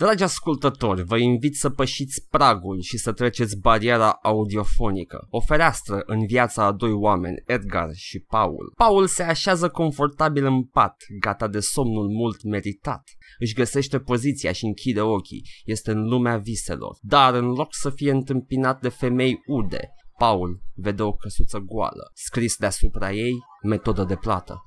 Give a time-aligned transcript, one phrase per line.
[0.00, 5.26] Dragi ascultători, vă invit să pășiți pragul și să treceți bariera audiofonică.
[5.30, 8.72] O fereastră în viața a doi oameni, Edgar și Paul.
[8.76, 13.02] Paul se așează confortabil în pat, gata de somnul mult meritat.
[13.38, 15.46] Își găsește poziția și închide ochii.
[15.64, 16.96] Este în lumea viselor.
[17.00, 22.56] Dar în loc să fie întâmpinat de femei ude, Paul vede o căsuță goală, scris
[22.56, 24.62] deasupra ei metodă de plată.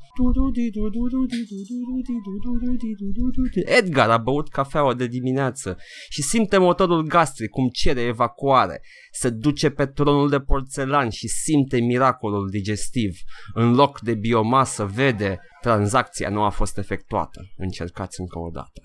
[3.65, 5.77] Edgar a băut cafeaua de dimineață
[6.09, 8.81] și simte motorul gastric cum cere evacuare.
[9.11, 13.17] Se duce pe tronul de porțelan și simte miracolul digestiv.
[13.53, 17.39] În loc de biomasă vede tranzacția nu a fost efectuată.
[17.57, 18.81] Încercați încă o dată.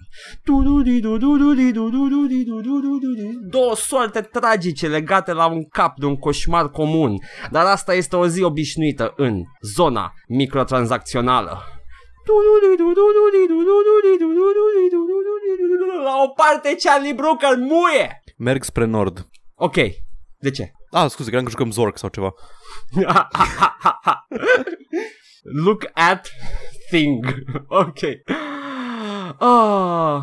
[3.51, 7.17] Două soarte tragice legate la un cap de un coșmar comun,
[7.51, 11.63] dar asta este o zi obișnuită în zona microtransacțională.
[16.05, 18.23] La o parte Charlie Brooker muie!
[18.37, 19.29] Merg spre nord.
[19.55, 19.75] Ok,
[20.39, 20.73] de ce?
[20.91, 22.35] Ah, scuze, credeam că jucăm Zork sau ceva.
[25.65, 26.31] Look at
[26.91, 27.25] thing.
[27.67, 27.99] Ok.
[29.39, 30.21] Oh.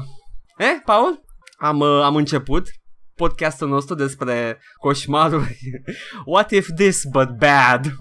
[0.57, 1.23] Eh, Paul?
[1.57, 2.67] Am, uh, am început
[3.16, 5.59] podcastul nostru despre coșmaruri.
[6.33, 7.95] What if this but bad?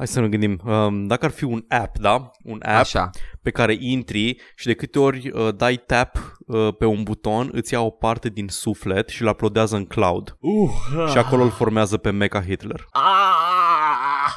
[0.00, 0.60] Hai să ne gândim.
[0.64, 2.30] Um, dacă ar fi un app, da?
[2.42, 3.10] Un app Așa.
[3.42, 7.72] pe care intri și de câte ori uh, dai tap uh, pe un buton, îți
[7.72, 10.36] ia o parte din suflet și îl uploadează în cloud.
[10.40, 11.08] Uh.
[11.10, 12.86] Și acolo îl formează pe Mecha Hitler.
[12.90, 14.32] Ah!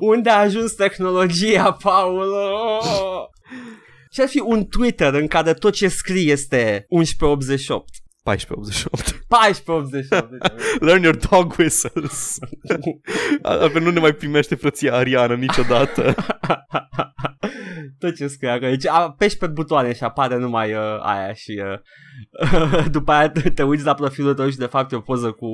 [0.00, 2.32] Unde a ajuns tehnologia, Paul?
[2.32, 3.24] Oh!
[4.12, 7.88] Și ar fi un Twitter în care tot ce scrie este 1188.
[8.24, 9.18] 1488.
[9.28, 10.80] 1488.
[10.86, 12.38] Learn your dog whistles.
[13.42, 16.14] Altfel nu ne mai primește frăția Ariana niciodată.
[17.98, 18.70] tot ce scrie acolo.
[18.70, 23.62] Deci apeși pe butoane și apare numai uh, aia și uh, după aia te, te
[23.62, 25.46] uiți la profilul tău și de fapt e o poză cu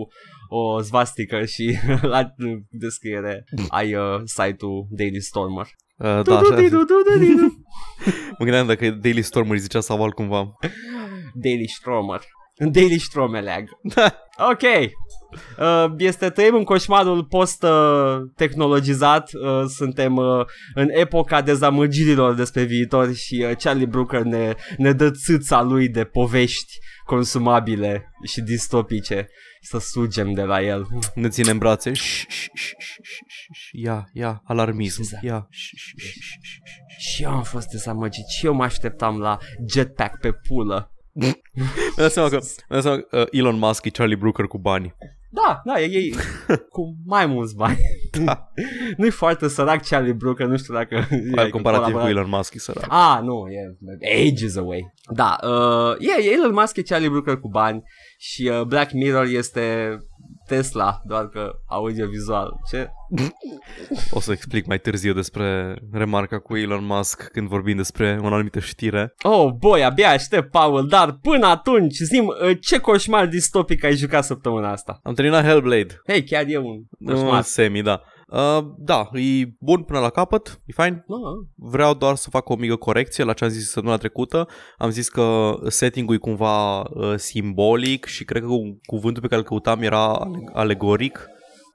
[0.49, 1.79] o svastică și
[2.15, 2.35] la
[2.71, 5.67] descriere ai uh, site-ul Daily Stormer.
[5.97, 6.55] Uh, da, așa.
[8.39, 10.53] Mă gândeam dacă Daily Stormer îi zicea sau altcumva.
[11.35, 11.67] Daily
[12.59, 12.73] Stromer.
[12.73, 13.69] Daily Stromelag.
[14.53, 14.63] ok.
[15.59, 19.31] Uh, este trăim în coșmarul post-tehnologizat.
[19.33, 25.11] Uh, suntem uh, în epoca dezamăgirilor despre viitor și uh, Charlie Brooker ne, ne dă
[25.11, 29.29] țâța lui de povești consumabile și distopice
[29.61, 30.87] să sugem de la el.
[31.15, 31.93] Ne ține în brațe.
[31.93, 32.73] Ș, ș, ș, ș,
[33.27, 35.01] ș, ș, Ia, ia, alarmism.
[35.01, 35.23] Exact.
[35.23, 35.47] Ia.
[35.51, 36.09] ș, ș, ș, ș,
[36.41, 36.59] ș, ș.
[36.99, 39.39] Și eu am fost dezamăgit și eu mă așteptam la
[39.69, 40.93] jetpack pe pulă.
[41.19, 44.59] Mi-am dat seama că, mi-am dat seama că uh, Elon Musk e Charlie Brooker cu
[44.59, 44.95] bani.
[45.31, 46.11] Da, da, e, e
[46.75, 47.79] cu mai mulți bani.
[48.25, 48.53] Da.
[48.97, 51.09] Nu-i foarte sărac Charlie Brooker, nu știu dacă...
[51.37, 52.85] Ai comparativ cu colaborat- Elon Musk, e sărac.
[52.89, 53.45] Ah, nu,
[54.01, 54.95] e ages away.
[55.15, 57.83] Da, uh, e, e Elon Musk e Charlie Brooker cu bani
[58.19, 59.97] și uh, Black Mirror este
[60.49, 62.53] Tesla, doar că audiovizual.
[62.71, 62.91] Ce?
[64.11, 68.59] O să explic mai târziu despre remarca cu Elon Musk când vorbim despre o anumită
[68.59, 69.15] știre.
[69.23, 74.25] Oh, boy, abia aștept, Paul, dar până atunci, zim, uh, ce coșmar distopic ai jucat
[74.25, 75.01] săptămâna asta?
[75.03, 76.01] Am terminat Hellblade.
[76.07, 77.43] Hei, chiar e un Uh, coșmar.
[77.43, 78.03] semi, da.
[78.31, 81.05] Uh, da, e bun până la capăt, e fain.
[81.07, 81.17] No,
[81.55, 84.49] Vreau doar să fac o mică corecție la ce am zis săptămâna trecută.
[84.77, 88.49] Am zis că setting-ul e cumva uh, simbolic și cred că
[88.87, 91.27] cuvântul pe care îl căutam era ale- alegoric.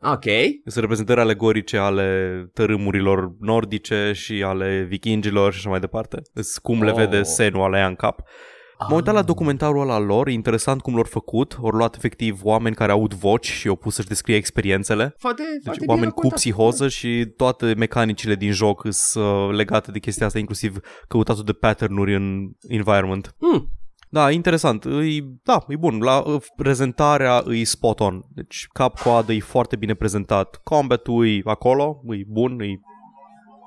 [0.02, 0.24] ok.
[0.66, 6.22] Sunt reprezentări alegorice ale tărâmurilor nordice și ale vikingilor și așa mai departe.
[6.34, 6.98] Deci cum le Oh.
[6.98, 8.22] vede Senu alea în cap.
[8.88, 11.58] M-am uitat la documentarul ăla lor, e interesant cum l-au făcut.
[11.62, 15.16] Au luat efectiv oameni care aud voci și au pus să-și descrie experiențele.
[15.18, 16.40] Foarte, Deci foarte oameni bine cu racontat.
[16.40, 20.78] psihoză și toate mecanicile din joc sunt uh, legate de chestia asta, inclusiv
[21.08, 23.36] căutatul de pattern-uri în environment.
[23.40, 23.70] Hmm.
[24.10, 24.86] Da, interesant.
[24.86, 26.00] E, da, e bun.
[26.00, 28.22] La uh, prezentarea e spot on.
[28.30, 30.60] Deci cap-coadă e foarte bine prezentat.
[30.64, 32.80] Combat-ul e acolo, e bun, e,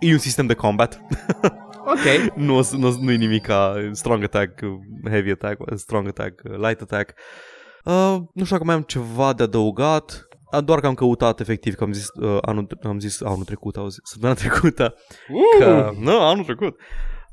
[0.00, 1.00] e un sistem de combat.
[1.88, 2.34] Ok.
[2.34, 6.56] nu, nu, nu e nimic ca strong attack, uh, heavy attack, uh, strong attack, uh,
[6.56, 7.14] light attack.
[7.84, 10.28] Uh, nu știu dacă mai am ceva de adăugat.
[10.52, 13.76] Uh, Doar că am căutat efectiv, că am zis, uh, anul, am zis anul trecut,
[13.76, 14.94] auzi, săptămâna trecută,
[15.58, 16.76] că, nu, anul trecut.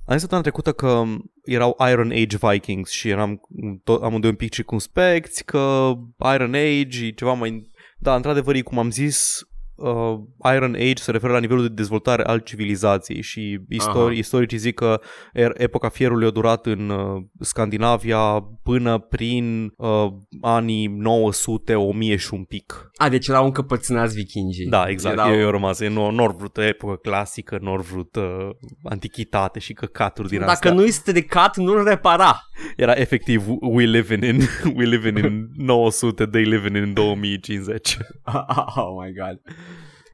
[0.06, 1.04] Am zis săptămâna trecută că
[1.44, 3.40] erau Iron Age Vikings și eram
[3.84, 5.92] tot, amândoi un pic circunspecți că
[6.34, 7.72] Iron Age e ceva mai...
[7.98, 9.42] Da, într-adevăr, e cum am zis,
[9.76, 10.20] uh,
[10.56, 14.12] Iron Age se referă la nivelul de dezvoltare al civilizației și istori- Aha.
[14.12, 15.00] istoricii zic că
[15.34, 18.20] er- epoca fierului a durat în uh, Scandinavia
[18.64, 20.08] până prin uh,
[20.42, 22.92] anii 900, 1000 și un pic.
[22.98, 24.66] A, deci erau încăpățânați vikingii.
[24.66, 25.16] Da, exact.
[25.16, 25.26] Erau...
[25.28, 25.40] Erau...
[25.40, 25.80] Eu, eu rămas.
[25.80, 28.50] Nu, nu au vrut epocă clasică, nu au vrut uh,
[28.84, 30.74] antichitate și căcaturi din Dacă astea.
[30.74, 32.42] nu-i stricat, nu-l repara.
[32.78, 34.42] Era efectiv we living in
[34.78, 37.98] we living in 900, they living in 2050.
[38.76, 39.42] oh my god.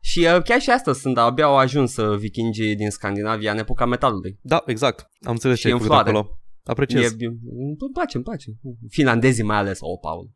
[0.02, 3.86] Și uh, chiar și asta sunt, abia au ajuns uh, vikingii din Scandinavia în epoca
[3.86, 4.40] metalului.
[4.42, 5.00] Da, exact.
[5.22, 6.10] Am înțeles Și ce ai în făcut floare.
[6.10, 6.34] acolo.
[6.64, 7.12] Apreciez.
[7.12, 8.46] E, îmi place, îmi place.
[8.90, 10.30] Finlandezii mai ales, oh, Paul.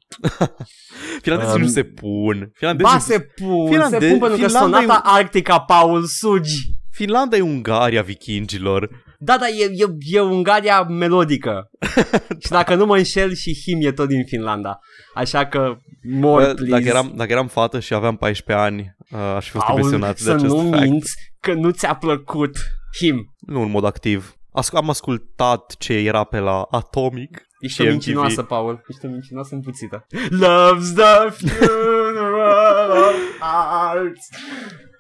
[1.22, 2.52] Finlandezii Um, nu se pun.
[2.54, 2.94] Finlandezii...
[2.94, 6.56] Ba, se pun, Finlande- se pun pentru că Finlanda sonata e arctica, Paul, sugi.
[6.92, 9.03] Finlanda e Ungaria vikingilor.
[9.24, 9.86] Da, da, e, e,
[10.18, 11.70] e Ungaria melodică.
[12.44, 14.80] și dacă nu mă înșel, și him e tot din Finlanda.
[15.14, 15.76] Așa că,
[16.20, 16.72] more, Bă, please.
[16.72, 20.16] Dacă eram, dacă eram fată și aveam 14 ani, uh, aș fi fost Paul, impresionat
[20.16, 20.82] de să acest nu fact.
[20.84, 22.58] minți că nu ți-a plăcut
[22.98, 23.34] him.
[23.40, 24.36] Nu în mod activ.
[24.62, 27.92] Asc- am ascultat ce era pe la Atomic Ești și o MTV.
[27.92, 28.84] mincinoasă, Paul.
[28.88, 30.06] Ești o mincinoasă împuțită.
[30.16, 34.28] Love's the funeral of arts.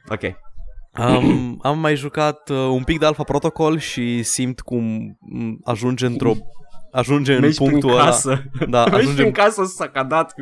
[0.09, 0.21] Ok.
[0.93, 6.05] Am, am mai jucat uh, un pic de Alpha Protocol și simt cum m, ajunge
[6.05, 6.33] într-o
[6.91, 8.03] ajunge în Mergi punctul prin ăla.
[8.03, 8.43] casă.
[8.69, 10.33] Da, Mergi ajunge prin casă sacadat.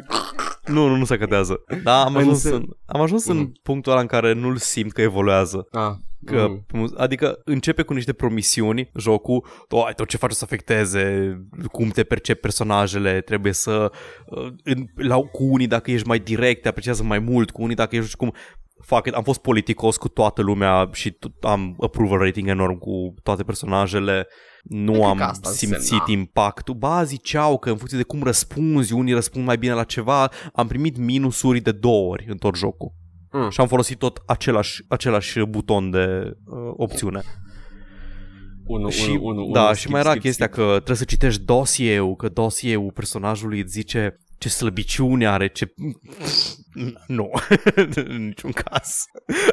[0.66, 1.60] Nu, nu, nu se cădează.
[1.84, 3.52] Da, am ajuns, Însă- în, am ajuns în Mhm.
[3.64, 5.68] punctul ăla în care nu-l simt că evoluează.
[5.72, 5.92] Ah.
[6.26, 6.94] Că, mm.
[6.98, 11.36] Adică începe cu niște promisiuni jocul, tot, tot ce faci o să afecteze
[11.72, 13.92] cum te percep personajele, trebuie să
[14.26, 17.76] uh, în, la, cu unii dacă ești mai direct te apreciază mai mult, cu unii
[17.76, 18.34] dacă ești cum
[18.82, 19.14] fac it.
[19.14, 24.28] Am fost politicos cu toată lumea și t- am approval rating enorm cu toate personajele.
[24.64, 26.04] Nu Cred că am asta simțit însemna.
[26.08, 26.74] impactul.
[26.74, 30.68] Ba, ziceau că în funcție de cum răspunzi, unii răspund mai bine la ceva, am
[30.68, 32.92] primit minusuri de două ori în tot jocul.
[33.32, 33.50] Mm.
[33.50, 37.22] Și am folosit tot același, același buton de uh, opțiune.
[38.66, 40.58] Unu, și, unu, unu, da, unu, și skip, mai era skip, chestia skip.
[40.58, 45.74] că trebuie să citești dosieul, că dosieul personajului îți zice ce slăbiciune are, ce...
[47.08, 47.30] Nu,
[47.96, 48.90] în niciun caz.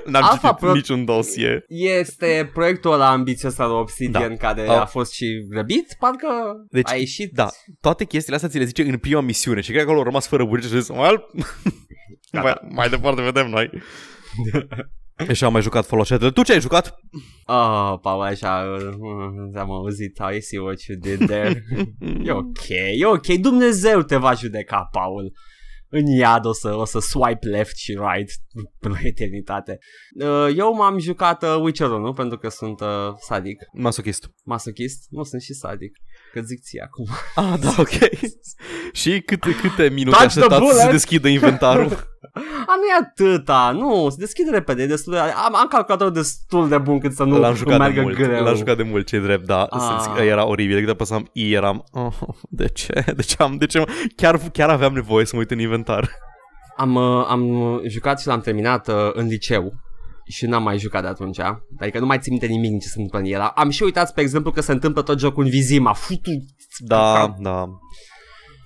[0.06, 1.64] N-am Alpha citit Pro- niciun dosie.
[1.68, 4.48] Este proiectul ăla ambițios al Obsidian Da.
[4.52, 6.26] care Au- a fost și răbit, parcă
[6.70, 7.32] Deci, a ieșit.
[7.32, 7.48] Da,
[7.80, 10.26] toate chestiile astea ți le zice în prima misiune și cred că acolo au rămas
[10.28, 11.26] fără buget și zis, well,
[12.42, 13.70] mai, mai departe vedem noi.
[15.32, 16.30] și am mai jucat Fallout Shelter.
[16.30, 16.94] Tu ce ai jucat?
[17.46, 21.64] Oh, Paul, așa, uh, am auzit, I see what you did there.
[22.24, 22.68] e ok,
[22.98, 25.32] e ok, Dumnezeu te va judeca, Paul.
[25.90, 28.30] În iad o să, o să swipe left și right
[28.80, 29.78] până la eternitate.
[30.20, 32.12] Uh, Eu m-am jucat uh, Witcher-ul, nu?
[32.12, 32.88] Pentru că sunt uh,
[33.26, 34.30] sadic, Masochist.
[34.44, 35.06] masochist.
[35.10, 35.92] Nu, sunt și sadic.
[36.32, 37.06] Că zic ție acum.
[37.34, 38.08] Ah, da, ok.
[38.92, 40.90] și câte, câte minute Touch the așteptați să se bullet.
[40.90, 42.17] deschidă inventarul?
[42.34, 46.68] A, nu e atâta, nu, se deschide repede, e destul de, am, am calculator destul
[46.68, 48.14] de bun cât să nu l-am îmi jucat de meargă mult.
[48.16, 48.44] greu.
[48.44, 49.62] L-am jucat de mult, ce drept, da.
[49.62, 50.10] Ah.
[50.16, 50.24] Ah.
[50.26, 50.76] Era oribil.
[50.76, 51.84] Când apăsam I, eram...
[51.92, 52.14] Oh,
[52.50, 53.04] de ce?
[53.16, 53.56] De ce am...
[53.56, 53.84] De ce?
[54.16, 56.10] Chiar, chiar aveam nevoie să mă uit în inventar.
[56.76, 57.42] Am, uh, am
[57.88, 59.72] jucat și l-am terminat uh, în liceu
[60.30, 61.38] și n-am mai jucat de atunci.
[61.78, 63.52] Adică nu mai țin minte nimic din ce se întâmplă în el.
[63.54, 65.92] Am și uitat, spre exemplu, că se întâmplă tot jocul în Vizima.
[65.92, 66.30] Futu!
[66.78, 67.64] Da, da.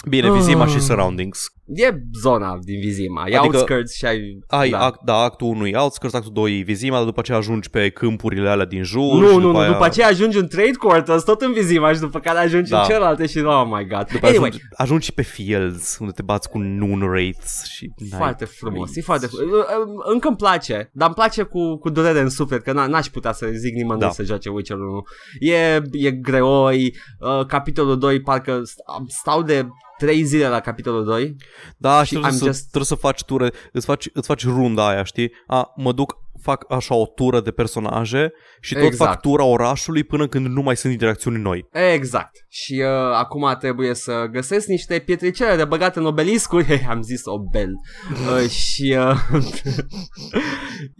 [0.09, 0.33] Bine, Ah.
[0.33, 1.47] Vizima și Surroundings.
[1.67, 3.25] E zona din Vizima.
[3.29, 4.39] E Adică outskirts și ai...
[4.47, 4.79] Ai, da.
[4.79, 4.85] da.
[4.85, 7.89] Act, da, actul 1 e Outskirts, actul 2 e Vizima, dar după aceea ajungi pe
[7.89, 9.01] câmpurile alea din jur.
[9.21, 9.71] nu, și nu, după nu, aia...
[9.71, 12.81] după aceea ajungi în trade quarters, tot în Vizima și după care ajungi Da.
[12.81, 14.07] în celelalte și oh my god.
[14.13, 17.91] După anyway, ajungi, ajungi și pe Fields, unde te bați cu Noon Wraiths și...
[18.17, 19.65] Foarte Night frumos, e Wraiths foarte și- frumos.
[20.13, 23.33] Încă îmi place, dar îmi place cu, cu durere în suflet, că n- n-aș putea
[23.33, 24.11] să zic nimănui Da.
[24.11, 25.03] să joace Witcher 1.
[25.41, 29.67] E, e greoi, uh, capitolul 2 parcă st- stau de
[30.05, 31.37] 3 zile la capitolul 2.
[31.77, 34.45] Da, și Și trebuie I'm să, just- trebuie să faci ture, îți faci, îți faci
[34.45, 35.33] runda aia, știi?
[35.47, 39.11] A, mă duc, fac așa o tură de personaje și tot Exact.
[39.11, 41.67] fac tura orașului până când nu mai sunt interacțiuni noi.
[41.95, 42.45] Exact.
[42.49, 46.65] Și uh, acum trebuie să găsesc niște pietricele de băgate în obeliscuri.
[46.65, 47.71] Hei, am zis obel.
[48.11, 49.17] Uh, și uh,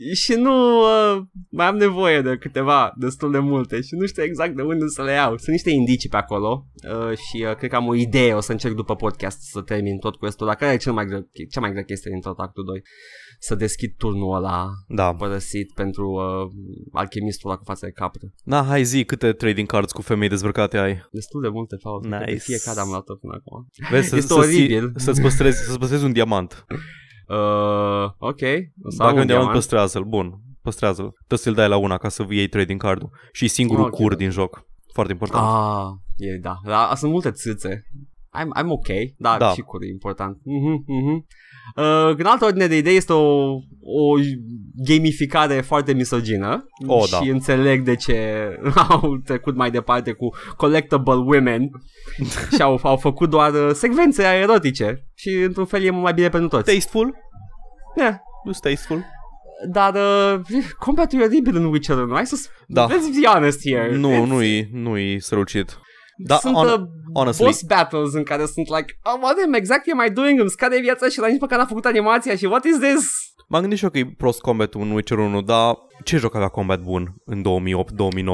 [0.23, 4.57] și nu uh, mai am nevoie de câteva, destul de multe și nu știu exact
[4.57, 5.37] de unde să le iau.
[5.37, 8.53] Sunt niște indicii pe acolo uh, și uh, cred că am o idee, o să
[8.53, 11.71] încerc după podcast să termin tot cu ăsta, care e cel mai greu, cea mai
[11.71, 12.83] grea chestie din tot actul 2.
[13.39, 15.13] Să deschid turnul ăla Da.
[15.33, 16.51] Părăsit pentru uh,
[16.93, 18.33] alchimistul ăla cu fața de capră.
[18.45, 21.03] Na, hai zi, câte trading cards cu femei dezbrăcate ai?
[21.11, 22.01] Destul de multe, Paul.
[22.01, 22.43] Cred că Pe Nice.
[22.43, 23.67] fiecare am luat-o până acum.
[23.91, 24.93] Vezi, să, Este să oribil.
[24.97, 26.53] Să-ți păstrezi, să-ți păstrezi un diamant.
[27.29, 28.41] Uh, ok.
[28.83, 29.53] O să Dacă am un un diamant, diamant.
[29.53, 30.05] păstrează-l.
[30.05, 31.11] Bun, păstrează-l.
[31.17, 33.11] Trebuie să-l dai la una ca să iei trading cardul.
[33.33, 34.17] Și e singurul Ok, cur da.
[34.17, 34.67] din joc.
[34.93, 35.45] Foarte important.
[35.45, 36.55] Ah, e, da.
[36.65, 36.93] da.
[36.97, 37.83] Sunt multe țâțe.
[38.39, 38.87] I'm, I'm ok,
[39.19, 39.53] dar Da.
[39.53, 40.39] și cur e important.
[40.43, 41.27] Mhm, mhm.
[41.77, 43.51] Uh, în altă ordine de idei este o,
[43.83, 44.15] o
[44.87, 47.19] gamificare foarte misogină Oh, și da.
[47.33, 48.47] înțeleg de ce
[48.89, 51.71] au trecut mai departe cu collectible women
[52.55, 56.49] și au, au făcut doar uh, secvențe erotice și într-un fel e mai bine pentru
[56.49, 56.73] toți.
[56.73, 57.15] Tasteful?
[57.97, 58.15] Yeah.
[58.45, 59.05] Nu tasteful?
[59.71, 60.41] Dar uh,
[60.79, 62.87] combatul e oribil în Witcher 1, hai să Da.
[62.89, 63.97] let's be honest here.
[63.97, 65.79] Nu, It's- nu-i, nu-i strălucit.
[66.17, 66.81] Da, sunt on- uh,
[67.13, 67.45] honestly.
[67.45, 70.41] boss battles în care sunt like, oh, what am exact am I doing?
[70.41, 73.33] Îmi scade viața și la nici măcar n-a făcut animația și what is this?
[73.49, 76.49] M-am gândit și eu că e prost combat în Witcher 1, dar ce joc avea
[76.49, 77.45] combat bun în 2008-2009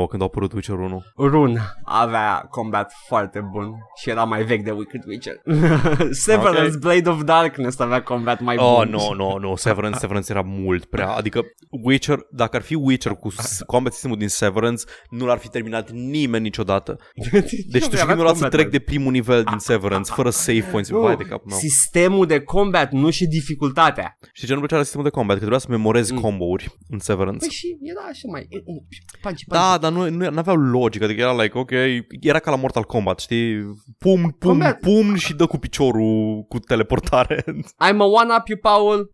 [0.09, 1.03] când a apărut Witcher 1?
[1.17, 3.71] Run avea combat foarte bun
[4.03, 5.35] și era mai vechi de Wicked Witcher.
[6.11, 6.81] Severance Ok.
[6.81, 8.89] Blade of Darkness avea combat mai Oh, bun.
[8.91, 11.41] nu, nu, nu, Severance, Severance era mult prea, adică
[11.85, 15.91] Witcher, dacă ar fi Witcher cu s- combat sistemul din Severance, nu l-ar fi terminat
[15.91, 16.97] nimeni niciodată.
[17.73, 20.89] Deci tu știi că nu să trec de primul nivel din Severance, fără save points,
[20.91, 21.59] vai de capul meu.
[21.59, 24.17] Sistemul de combat, nu și dificultatea.
[24.33, 25.33] Știi ce nu plăcea la sistemul de combat?
[25.33, 26.21] Că trebuia să memorezi Mm.
[26.21, 27.39] combo-uri în Severance.
[27.47, 28.49] Păi și era așa mai...
[29.23, 29.63] Panci, panci.
[29.63, 31.71] Da, dar nu, nu aveau logică, adică era like, ok,
[32.21, 33.57] era ca la Mortal Kombat, știi?
[33.99, 34.79] Pum, pum, Combat.
[34.81, 37.45] pum și dă cu piciorul cu teleportare.
[37.87, 39.13] I'm a one-up you, Paul.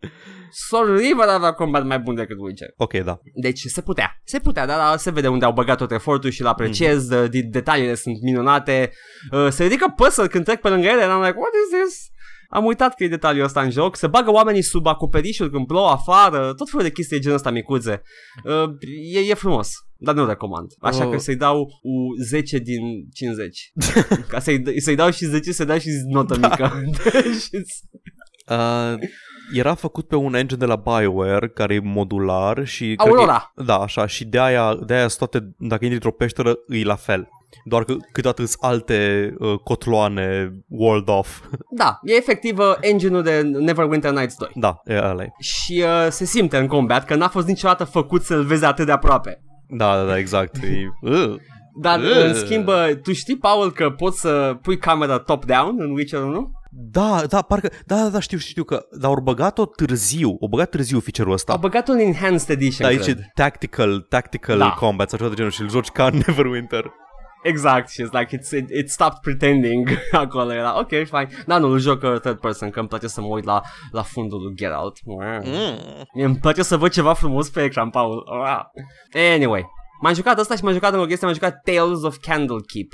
[0.68, 2.68] Soul River avea combat mai bun decât Witcher.
[2.76, 3.20] ok, da.
[3.34, 4.20] Deci se putea.
[4.24, 7.08] Se putea, dar da, se vede unde au băgat tot efortul și îl apreciez.
[7.08, 7.18] Mhm.
[7.20, 7.28] Mm.
[7.30, 8.90] De- detaliile sunt minunate.
[9.32, 11.02] Uh, Se ridică păsări când trec pe lângă ele.
[11.02, 12.08] And I'm like, what is this?
[12.54, 13.96] Am uitat că e detaliul ăsta în joc.
[13.96, 16.54] Se bagă oamenii sub acoperișuri când plouă afară.
[16.54, 18.02] Tot felul de chestii de genul ăsta micuțe.
[18.44, 18.70] Uh,
[19.14, 19.70] e, e frumos.
[19.96, 20.66] Dar nu recomand.
[20.80, 21.10] Așa Oh.
[21.12, 22.80] că să-i dau u 10 din
[23.12, 23.72] 50.
[24.28, 26.48] Ca să-i, să-i dau și 10, să-i dau și notă Da.
[26.48, 26.72] mică.
[27.12, 27.48] Deci,
[28.50, 28.94] Uh,
[29.52, 33.08] era făcut pe un engine de la BioWare care e modular și cred că e-
[33.10, 33.52] Aurora.
[33.56, 36.94] da, așa, și de aia, de aia sunt toate, dacă intri într-o peșteră, e la
[36.94, 37.28] fel.
[37.64, 41.40] Doar că câteodată sunt alte uh, cotloane walled off.
[41.76, 44.48] Da, e efectiv uh, engine-ul de Neverwinter Nights 2.
[44.54, 45.28] da, e ăla e.
[45.40, 48.92] Și uh, se simte în combat că n-a fost niciodată făcut să-l vezi atât de
[48.92, 49.42] aproape.
[49.68, 50.56] Da, da, da, exact.
[50.56, 51.34] E, uh.
[51.80, 52.24] Dar Uh.
[52.24, 56.50] în schimb, uh, tu știi, Paul, că poți să pui camera top-down în Witcher 1?
[56.90, 60.70] Da, da, parcă, da, da, da, știu, știu că, dar au băgat-o târziu, au băgat
[60.70, 61.52] târziu feature-ul ăsta.
[61.52, 63.18] Au băgat un Enhanced Edition, Da, aici cred.
[63.18, 64.68] e tactical, tactical Da.
[64.78, 66.90] combat sau ceva de genul și îl joci ca în Neverwinter.
[67.44, 71.28] Exact, și it's like, it's, it, it stopped pretending acolo, era, ok, fine.
[71.46, 73.60] Da, nu, îl joc uh, third person, că îmi place să mă uit la,
[73.90, 74.96] la fundul lui Geralt.
[75.04, 75.42] Mm.
[76.14, 78.26] Mie îmi place să văd ceva frumos pe ecran, Paul.
[78.44, 78.64] Ah.
[79.34, 79.66] Anyway,
[80.00, 82.92] m-am jucat asta și m-am jucat în o chestie, m-am jucat Tales of Candlekeep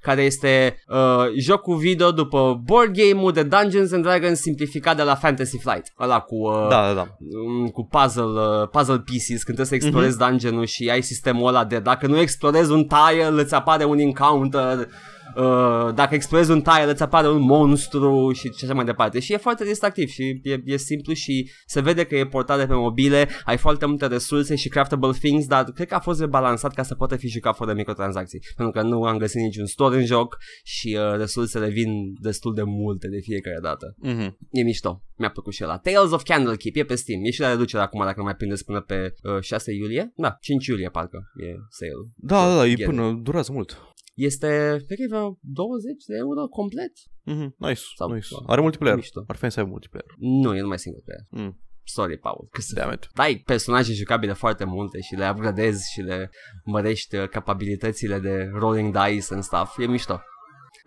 [0.00, 5.14] care este uh, jocul video după board game-ul de Dungeons and Dragons simplificat de la
[5.14, 5.92] Fantasy Flight.
[6.00, 7.06] Ăla cu, uh, Da, da, da.
[7.18, 10.28] mm, cu puzzle, uh, puzzle pieces, când trebuie să explorezi mm-hmm.
[10.28, 14.88] dungeon-ul și ai sistemul ăla de dacă nu explorezi un tile, îți apare un encounter,
[15.36, 19.18] uh, dacă explorezi un tile, îți apare un monstru și așa mai departe.
[19.18, 22.66] Și e foarte distractiv și e, e simplu și se vede că e portat de
[22.66, 26.74] pe mobile, ai foarte multe resurse și craftable things, dar cred că a fost rebalansat
[26.74, 28.40] ca să poată fi jucat fără microtransacții.
[28.56, 32.62] Pentru că nu am găsit niciun store în joc și uh, resursele vin destul de
[32.62, 33.94] multe de fiecare dată.
[33.98, 34.36] Mhm.
[34.50, 35.02] E mișto.
[35.16, 35.78] Mi-a plăcut și ăla.
[35.78, 37.20] Tales of Candlekeep e pe Steam.
[37.24, 40.12] E și la reducere acum dacă nu mai prindeți până pe uh, 6 iulie.
[40.16, 41.92] Da, 5 iulie parcă e sale.
[42.16, 43.87] Da, da, da, e Get până, durează mult.
[44.28, 44.46] Este,
[44.86, 46.92] cred că e vreo 20 de euro complet.
[47.24, 48.26] Mhm, Nice, Sau- nice.
[48.26, 48.96] sau- Are multiplayer.
[48.96, 49.24] mișto.
[49.26, 50.10] Ar fi să aibă multiplayer.
[50.18, 51.24] Nu, e numai single player.
[51.30, 51.60] Mm.
[51.84, 52.48] Sorry, Paul.
[52.50, 53.08] Că să Damn it.
[53.14, 56.30] dai personaje jucabile foarte multe și le upgradezi și le
[56.64, 59.78] mărești uh, capabilitățile de rolling dice and stuff.
[59.78, 60.20] E mișto.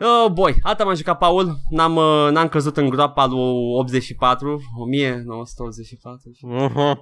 [0.03, 3.39] Oh boy, atât m-am jucat Paul, n-am, uh, n-am căzut în groapa lui
[3.79, 6.31] 84, 1984.
[6.55, 6.98] Uh-huh.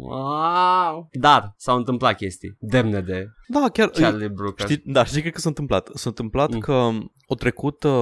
[0.00, 1.08] Wow.
[1.12, 3.88] Dar s-au întâmplat chestii demne de Da, chiar...
[3.88, 4.66] Charlie Brooker.
[4.70, 5.88] Știi, da, știi cred că s-a întâmplat.
[5.94, 6.58] S-a întâmplat Mm.
[6.58, 6.88] că
[7.26, 7.92] o trecut uh,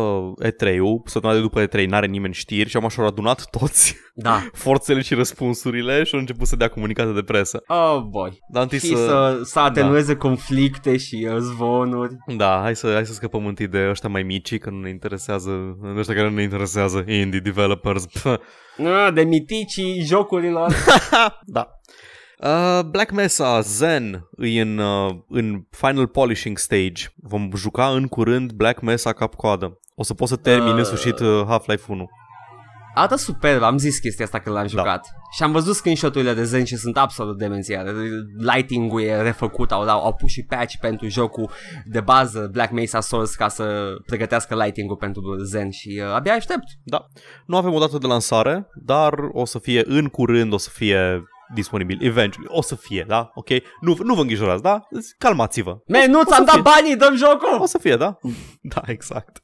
[0.44, 4.48] E3-ul, săptămâna de după E3, n-are nimeni știri și am așa adunat toți Da.
[4.64, 7.62] forțele și răspunsurile și au început să dea comunicate de presă.
[7.66, 8.38] Oh boy.
[8.52, 8.94] Dar întâi Și să...
[8.96, 10.18] să, să atenueze da.
[10.18, 12.16] conflicte și uh, zvonuri.
[12.36, 15.78] Da, hai să, hai să scăpăm întâi de ăștia mai mici, că nu ne interesează,
[15.96, 18.06] ăștia care nu ne interesează, indie developers.
[18.12, 18.24] Pf.
[18.26, 20.74] Ah, De miticii jocurilor.
[21.44, 21.70] da.
[22.38, 27.04] Uh, Black Mesa, Zen, e în, uh, în final polishing stage.
[27.16, 29.80] Vom juca în curând Black Mesa cap-coadă.
[29.94, 30.78] O să pot să termin Uh.
[30.78, 32.06] în sfârșit uh, Half-Life 1.
[32.96, 34.86] Arată superb, am zis chestia asta când l-am jucat.
[34.86, 35.18] Da.
[35.36, 37.92] Și am văzut screenshot-urile de Zen și sunt absolut demențiale.
[38.38, 41.50] Lighting-ul e refăcut, au, au pus și patch pentru jocul
[41.86, 46.64] de bază Black Mesa Source ca să pregătească lighting-ul pentru Zen și uh, abia aștept.
[46.84, 47.06] Da.
[47.46, 51.22] Nu avem o dată de lansare, dar o să fie în curând, o să fie
[51.54, 52.48] disponibil, eventually.
[52.50, 53.30] O să fie, da?
[53.34, 53.48] Ok?
[53.80, 54.80] Nu, nu vă îngrijorați, da?
[55.18, 55.78] Calmați-vă.
[55.86, 56.62] Man, nu O ți-am să dat fie.
[56.62, 57.60] banii, dăm jocul!
[57.60, 58.18] O să fie, da?
[58.74, 59.40] Da, exact.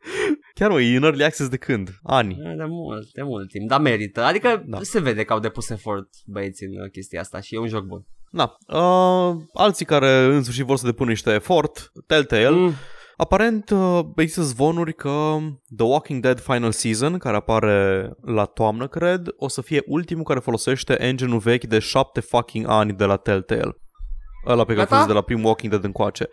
[0.62, 1.98] Chiar Chiar mă, e în early access de când?
[2.02, 2.34] Ani.
[2.34, 4.22] De mult, de mult timp, dar merită.
[4.22, 4.78] Adică Da.
[4.82, 7.84] se vede că au depus efort băieții în uh, chestia asta și e un joc
[7.84, 8.06] bun.
[8.30, 12.72] Na, uh, alții care în sfârșit vor să depună niște efort, Telltale, Mm.
[13.16, 15.36] Aparent uh, există zvonuri că
[15.76, 20.38] The Walking Dead Final Season, care apare la toamnă, cred, o să fie ultimul care
[20.40, 23.76] folosește engine-ul vechi de șapte fucking ani de la Telltale.
[24.46, 24.94] Ăla pe care Gata?
[24.94, 26.28] a fost de la primul Walking Dead încoace.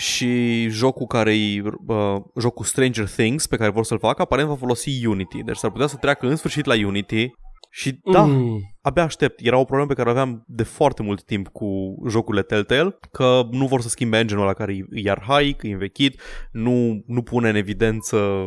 [0.00, 4.54] Și jocul care e uh, jocul Stranger Things pe care vor să-l facă, aparent va
[4.54, 5.42] folosi Unity.
[5.42, 7.30] Deci s-ar putea să treacă în sfârșit la Unity.
[7.72, 8.60] Și da, Mm.
[8.82, 9.40] abia aștept.
[9.42, 11.66] Era o problemă pe care o aveam de foarte mult timp cu
[12.08, 16.20] jocurile Telltale, că nu vor să schimbe engine-ul ăla care e, e arhaic, e învechit,
[16.52, 18.46] nu, nu pune în evidență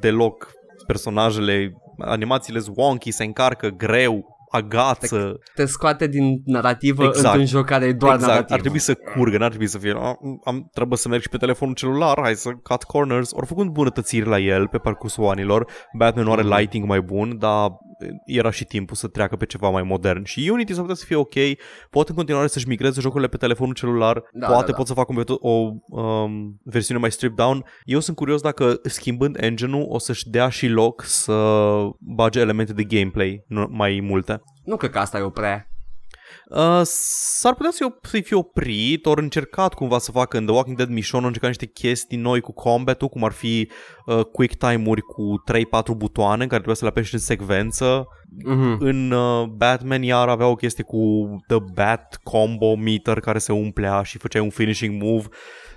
[0.00, 0.52] deloc
[0.86, 5.38] personajele, animațiile sunt wonky, se încarcă greu, agață.
[5.54, 7.24] Te scoate din narrativă Exact.
[7.26, 8.54] într-un joc care e doar exact, narrativă.
[8.54, 11.36] ar trebui să curgă, n-ar trebui să fie "Ah, am, trebuie să merg și pe
[11.36, 13.32] telefonul celular, hai să cut corners.
[13.34, 15.66] Au făcut îmbunătățiri la el pe parcursul anilor.
[15.98, 16.56] Batman nu are Mhm.
[16.56, 17.70] lighting mai bun, dar
[18.26, 20.24] era și timpul să treacă pe ceva mai modern.
[20.24, 21.34] Și Unity s-ar putea să fie ok,
[21.90, 24.76] pot în continuare să-și migreze jocurile pe telefonul celular, Da, poate da, da.
[24.76, 27.64] pot să facă o, meto- o um, versiune mai stripped down.
[27.84, 31.32] Eu sunt curios dacă schimbând engine-ul o să-și dea și loc să
[31.98, 34.40] bage elemente de gameplay nu- mai multe.
[34.64, 35.66] Nu cred că asta e o prea.
[36.56, 40.54] Uh, s-ar putea să-i, op- să-i fie oprit, ori încercat cumva să facă în The
[40.54, 43.70] Walking Dead Mission, au încercat niște chestii noi cu combat-ul, cum ar fi
[44.06, 45.42] uh, quick time-uri cu
[45.92, 48.06] 3-4 butoane care trebuie să le apeși în secvență.
[48.48, 48.76] Mm-hmm.
[48.78, 54.02] În uh, Batman iar avea o chestie cu The Bat Combo Meter care se umplea
[54.02, 55.26] și făceai un finishing move.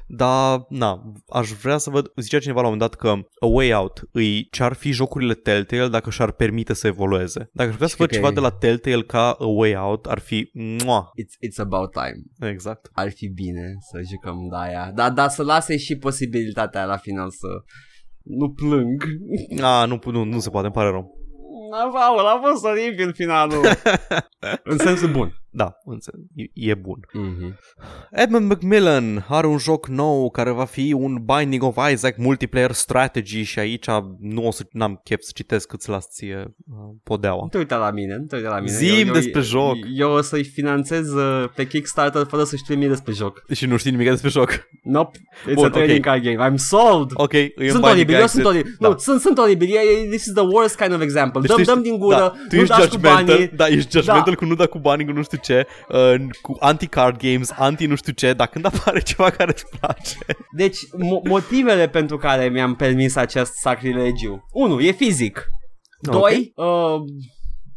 [0.08, 3.08] Dar, na, aș vrea să văd, zicea cineva la un moment dat că
[3.40, 7.50] A Way Out îi ce-ar fi jocurile Telltale dacă și-ar permite să evolueze.
[7.54, 9.76] Dacă aș vrea să Știi văd că ceva e- de la Telltale ca A Way
[9.76, 10.50] Out, ar fi
[10.86, 12.50] mua, It's, it's about time.
[12.52, 12.90] Exact.
[12.94, 14.92] Ar fi bine să jucăm de aia.
[14.96, 17.48] Dar da, să lase și posibilitatea la final să
[18.24, 19.04] nu plâng.
[19.62, 21.24] A, nu, nu, nu se poate, îmi pare rău.
[21.94, 23.66] Aul, a fost oribil finalul.
[24.72, 25.45] în sensul bun.
[25.58, 26.22] Da, înțeleg.
[26.36, 27.00] E, e bun.
[27.08, 27.58] Mm-hmm.
[28.12, 33.44] Edmund Macmillan are un joc nou care va fi un Binding of Isaac multiplayer strategy
[33.44, 33.86] și aici
[34.20, 37.42] nu o să n-am chef să citesc cât să las ție uh, podeaua.
[37.42, 38.72] Nu te uita la mine, nu te uita la mine.
[38.72, 39.76] Zi-mi despre joc.
[39.96, 43.44] Eu o să-i finanțez uh, pe Kickstarter fără să știe mie despre joc.
[43.54, 44.68] Și nu știi nimic despre joc.
[44.84, 45.18] Nope,
[45.50, 46.04] it's Bun, a trading ok.
[46.06, 46.50] card game.
[46.52, 47.12] I'm sold!
[47.14, 48.30] Ok, e un Sunt Binding oribil, eu Isaac.
[48.30, 48.76] sunt oribil.
[48.80, 48.88] Da.
[48.88, 49.68] Nu, sunt, sunt oribil.
[49.76, 51.42] E, e, this is the worst kind of example.
[51.42, 53.48] Deci dăm, tu ești- dăm din gură, da, tu nu ești dați cu judgmental, banii.
[53.56, 54.36] da, ești judgmental Da.
[54.36, 57.96] cu nu da cu banii, cu nu știu ce, uh, cu anti-card games, anti nu
[57.96, 60.18] știu ce, dar când apare ceva care îți place.
[60.56, 64.48] Deci, mo- motivele pentru care mi-am permis acest sacrilegiu.
[64.52, 64.80] 1.
[64.80, 65.46] E fizic.
[66.08, 66.20] Ok.
[66.20, 66.52] 2.
[66.56, 67.02] Uh,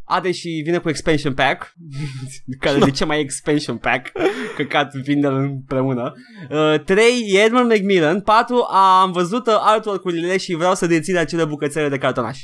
[0.08, 1.72] are și vine cu expansion pack
[2.60, 4.12] Care de ce mai e expansion pack
[4.56, 6.12] Căcat vinde împreună
[6.50, 11.44] uh, 3 e Edmund Macmillan 4 am văzut uh, artwork-urile și vreau să dețin acele
[11.44, 12.38] bucățele de cartonaș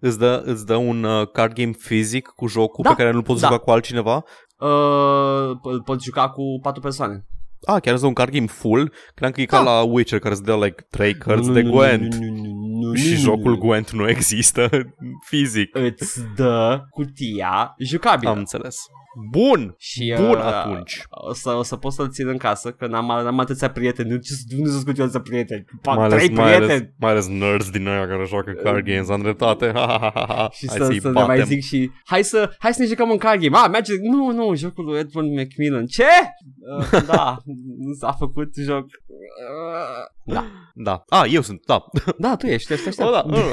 [0.00, 3.22] Îți dă, îți dă un uh, card game fizic cu jocul Da, pe care nu-l
[3.22, 3.46] poți da.
[3.46, 4.24] juca cu altcineva?
[4.58, 7.26] uh, îl pot juca cu 4 persoane
[7.66, 8.92] Ah, chiar îți dă un card game full?
[9.14, 9.70] Credeam că e ca Da.
[9.72, 12.14] la Witcher care îți dă like 3 cărți Nu, de nu, Gwent.
[12.14, 13.56] nu, nu, nu, nu, Și nu, jocul nu.
[13.58, 14.68] Gwent nu există
[15.30, 15.76] fizic.
[15.76, 18.76] Îți dă cutia jucabilă Am înțeles.
[19.30, 19.74] Bun!
[19.78, 21.02] Și, Bun uh, atunci.
[21.28, 24.10] O să, o să pot să-l țin în casă, că n-am, n-am atâția prieteni.
[24.10, 25.64] Nu, ce, nu să scut eu să prieteni.
[25.82, 26.94] Pa, Mai ales, trei mai, ales, prieteni.
[26.98, 29.72] mai ales nerds din aia care joacă card games, am dreptate.
[29.74, 30.48] Ha, ha, ha, ha, ha.
[30.52, 31.44] Și Hai să, să-i să ne mai batem.
[31.44, 33.56] zic și hai să, hai să ne jucăm un card game.
[33.56, 33.92] Ah, merge.
[34.02, 35.86] Nu, nu, jocul lui Edmund Macmillan.
[35.86, 36.04] Ce?
[36.78, 37.36] Uh, da,
[38.00, 38.86] s-a făcut joc.
[39.36, 40.46] Uh, da.
[40.74, 41.02] Da.
[41.08, 41.84] Ah, eu sunt, da.
[42.18, 43.02] Da, tu ești, ești, ești.
[43.02, 43.52] Oh, da, oh,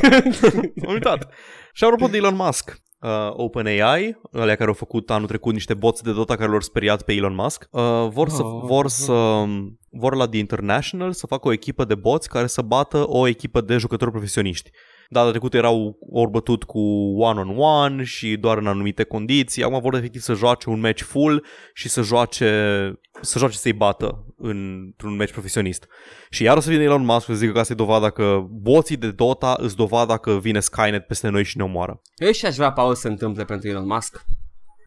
[0.87, 1.27] Am uitat.
[1.73, 6.03] Și apropo de Elon Musk, uh, OpenAI, alea care au făcut anul trecut niște boți
[6.03, 8.63] de Dota care l-au speriat pe Elon Musk, uh, vor, să, Oh.
[8.65, 9.43] vor să
[9.89, 13.61] vor la The International să facă o echipă de boți care să bată o echipă
[13.61, 14.69] de jucători profesioniști.
[15.13, 16.79] Data trecută erau ori bătut cu
[17.17, 19.63] one-on-one și doar în anumite condiții.
[19.63, 22.47] Acum vor efectiv să joace un match full și să joace,
[23.21, 25.87] să joace să-i bată într-un match profesionist.
[26.29, 28.97] Și iar o să vină Elon Musk să zică că asta e dovada că boții
[28.97, 32.01] de Dota îți dovada că vine Skynet peste noi și ne omoară.
[32.15, 34.25] Eu și aș vrea, Paul, să se întâmple pentru Elon Musk.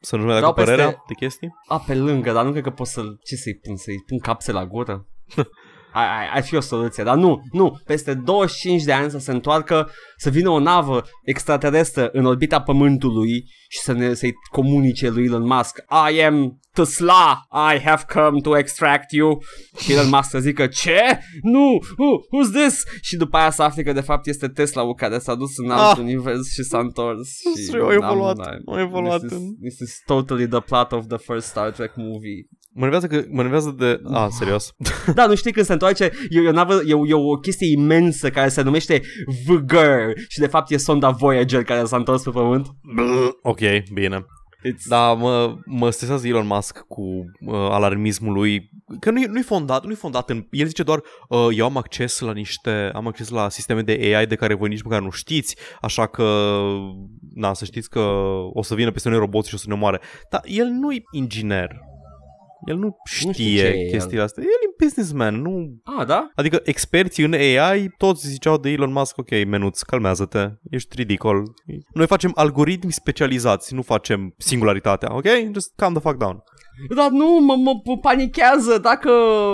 [0.00, 1.48] Să nu mai dea Dau cu părerea peste- de chestii?
[1.68, 3.18] A, pe lângă, dar nu cred că pot să-l...
[3.22, 3.76] Ce să-i pun?
[3.76, 5.06] Să-i pun capse la gură?
[5.96, 9.30] Ai, ai, ar fi o soluție, dar nu, nu, peste 25 de ani să se
[9.32, 15.24] întoarcă, să vină o navă extraterestră în orbita Pământului și să ne, să-i comunice lui
[15.24, 15.78] Elon Musk
[16.14, 17.40] I am Tesla,
[17.74, 19.42] I have come to extract you
[19.78, 21.00] și Elon Musk să zică ce?
[21.42, 22.82] Nu, who, who's this?
[23.00, 25.92] Și după aia să afli că de fapt este Tesla-ul care s-a dus în alt
[25.96, 26.02] Ah.
[26.02, 27.28] univers și s-a întors
[27.68, 31.06] și Au evoluat, n-am- au evoluat This is, în- this is totally the plot of
[31.06, 32.46] the first Star Trek movie
[32.78, 34.00] Mă nervează că mă nervează de...
[34.04, 34.74] A, serios.
[35.14, 38.30] Da, nu știi când se întoarce, e, e, o navă, e, e o chestie imensă
[38.30, 39.02] care se numește
[39.46, 42.66] Vigor și de fapt e sonda Voyager care s-a întors pe pământ.
[43.42, 43.58] ok,
[43.92, 44.26] bine.
[44.68, 44.84] It's...
[44.88, 49.94] Da, mă, mă stresează Elon Musk cu uh, alarmismul lui, că nu-i, nu-i fondat, nu-i
[49.94, 50.46] fondat în...
[50.50, 54.26] El zice doar, uh, eu am acces la niște, am acces la sisteme de AI
[54.26, 56.60] de care voi nici măcar nu știți, așa că,
[57.34, 58.00] na, să știți că
[58.52, 60.00] o să vină peste noi roboți și o să ne omoare.
[60.30, 61.94] Dar el nu-i inginer.
[62.66, 64.42] El nu știe, Nu știu ce e chestiile astea.
[64.42, 65.80] El e businessman, nu...
[65.84, 66.30] Ah, da?
[66.34, 71.42] Adică experții în AI toți ziceau de Elon Musk, ok, menuț, calmează-te, ești ridicol.
[71.92, 75.26] Noi facem algoritmi specializați, nu facem singularitatea, ok?
[75.52, 76.42] Just calm the fuck down.
[76.96, 79.10] Dar nu, mă, mă panichează dacă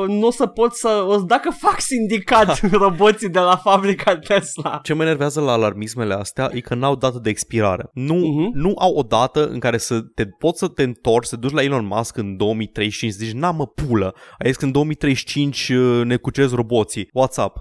[0.06, 1.04] nu o să pot să...
[1.08, 4.80] o- Dacă fac sindicat roboții de la fabrica Tesla.
[4.82, 7.90] Ce mă enervează la alarmismele astea e că n-au dată de expirare.
[7.92, 8.50] Nu, Mhm.
[8.54, 11.52] nu au o dată în care să te poți să te întorci, să te duci
[11.54, 16.00] la Elon Musk în 2035, zici, n mă pulă, ai zis că în 2035 uh,
[16.04, 17.04] ne cuceresc roboții.
[17.04, 17.52] What's up?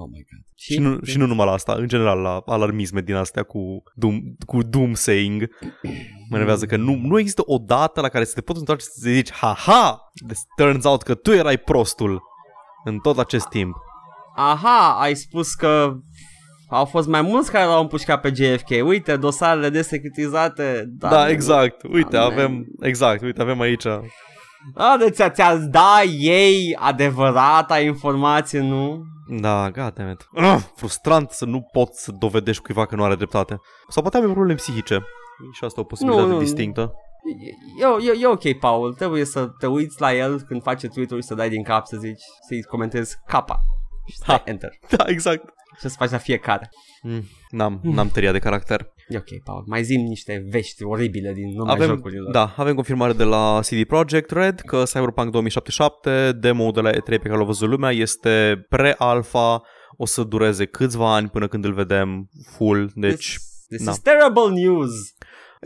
[0.00, 0.44] Oh my god.
[0.54, 4.20] Și nu, și nu numai la asta, în general la alarmisme din astea cu, doom,
[4.46, 5.48] cu doomsaying.
[6.30, 8.90] Mă enervează că nu, nu există o dată la care să te poți întoarce și
[8.90, 10.10] să zici Ha-ha!
[10.26, 12.22] This turns out că tu erai prostul
[12.84, 13.74] în tot acest timp.
[14.36, 15.92] Aha, ai spus că
[16.68, 18.68] au fost mai mulți care l-au împușcat pe JFK.
[18.84, 20.84] Uite, dosarele desecretizate.
[20.88, 21.82] Da, da exact.
[21.82, 22.38] Uite, Amen.
[22.38, 23.86] avem, exact, uite, avem aici.
[24.74, 29.02] A, de ți-a, ți-a da ei adevărata informație, nu?
[29.26, 30.28] Da, gata, met.
[30.74, 33.60] Frustrant să nu poți să dovedești cuiva că nu are dreptate.
[33.88, 34.94] Sau poate am probleme psihice.
[34.94, 35.00] E
[35.52, 36.40] Și asta e o posibilitate Nu, nu.
[36.40, 36.94] distinctă.
[37.80, 41.26] E, e, e ok, Paul, trebuie să te uiți la el când face tweet-uri și
[41.26, 43.60] să dai din cap să zici, să-i comentezi capa
[44.08, 44.42] și să dai Ha.
[44.50, 45.44] enter Da, exact.
[45.76, 46.70] și să faci la fiecare.
[47.02, 48.92] Mm, n-am, n-am tăria de caracter.
[49.14, 52.32] E ok, Paul, mai zim niște vești oribile din lumea Avem, jocurilor.
[52.32, 57.04] da, avem confirmare de la CD Projekt Red că Cyberpunk 2077, demo de la E3
[57.04, 59.62] pe care l-a văzut lumea, este pre-alpha,
[59.96, 63.90] o să dureze câțiva ani până când îl vedem full, deci This, this na.
[63.92, 64.90] is terrible news.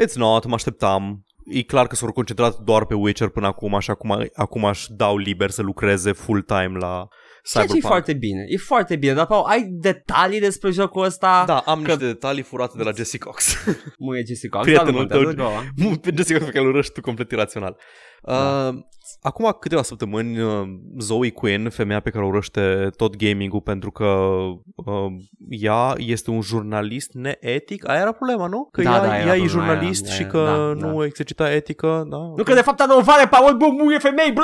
[0.04, 1.22] it's not, mă așteptam.
[1.50, 5.16] E clar că s-au concentrat doar pe Witcher până acum și acum, acum aș dau
[5.16, 7.08] liber să lucreze full-time la
[7.50, 7.82] Ceea ce e Cyberpunk.
[7.92, 11.44] foarte bine, e foarte bine, dar Paul, ai detalii despre jocul ăsta?
[11.46, 13.54] Da, am Că- niște detalii furate de la Jesse Cox.
[13.98, 15.34] Muie Jessica, Prietenul dar nu tău.
[15.34, 15.96] contează, go on.
[15.96, 17.76] pe Jesse Cox pe care îl urăști tu complet irațional.
[18.22, 18.68] Da.
[18.68, 18.74] Uh,
[19.20, 20.62] acum câteva săptămâni, uh,
[20.98, 25.12] Zoe Quinn, femeia pe care o urăște tot gaming-ul pentru că uh,
[25.48, 28.68] ea este un jurnalist neetic, aia era problema, nu?
[28.72, 30.44] Că Da, ea, da, era ea e problema, jurnalist aia, și aia, că
[30.78, 31.04] da, nu da.
[31.04, 32.16] exercita etică, da?
[32.36, 34.42] Nu că de fapt adăuvare, Paul, bă, muie femei, bă,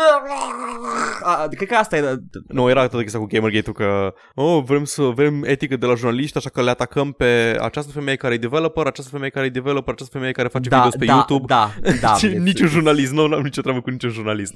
[1.22, 2.14] A, Cred că asta era
[2.48, 6.36] Nu, era toată chestia cu Gamergate-ul că oh, vrem să vrem etică de la jurnaliști,
[6.36, 9.92] așa că le atacăm pe această femeie care e developer, această femeie care e developer,
[9.92, 11.44] această femeie care face da, videos pe da, YouTube.
[11.46, 14.53] Da, da, Ce- este- niciun jurnalist, nu am nicio treabă cu niciun jurnalist.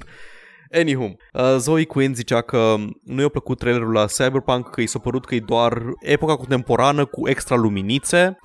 [0.73, 4.99] Anywho, uh, Zoe Quinn zicea că nu i-a plăcut trailerul la Cyberpunk, că i s-a
[4.99, 8.37] părut că e doar epoca contemporană cu extra luminițe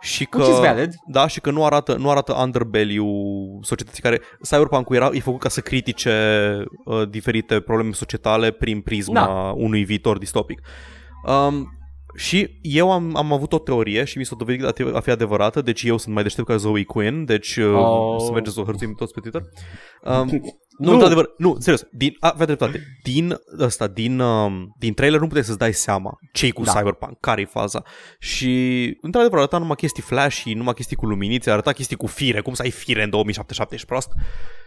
[0.00, 0.90] și că, Which is valid.
[1.06, 4.20] da, și că nu arată, nu arată underbelly-ul societății care...
[4.50, 6.12] Cyberpunk-ul era, e făcut ca să critique
[6.84, 9.52] uh, diferite probleme societale prin prisma Da.
[9.56, 10.60] unui viitor distopic.
[11.26, 11.70] Um,
[12.16, 15.10] și eu am, am avut o teorie și mi s-a dovedit a fi- a fi
[15.10, 18.22] adevărată, deci eu sunt mai deștept ca Zoe Quinn, deci uh, Oh.
[18.24, 19.42] să mergeți să o hărțuim toți pe Twitter.
[20.02, 20.28] Um,
[20.78, 20.92] nu, Nu.
[20.92, 22.98] într-adevăr, nu, serios, din, a, avea dreptate.
[23.02, 26.72] Din ăsta, din, um, din trailer nu puteai să-ți dai seama ce cu Da.
[26.72, 27.82] Cyberpunk, care e faza.
[28.18, 28.52] Și,
[29.00, 32.62] într-adevăr, arăta numai chestii flashy, numai chestii cu luminițe, arăta chestii cu fire, cum să
[32.62, 34.08] ai fire în 2077, ești prost?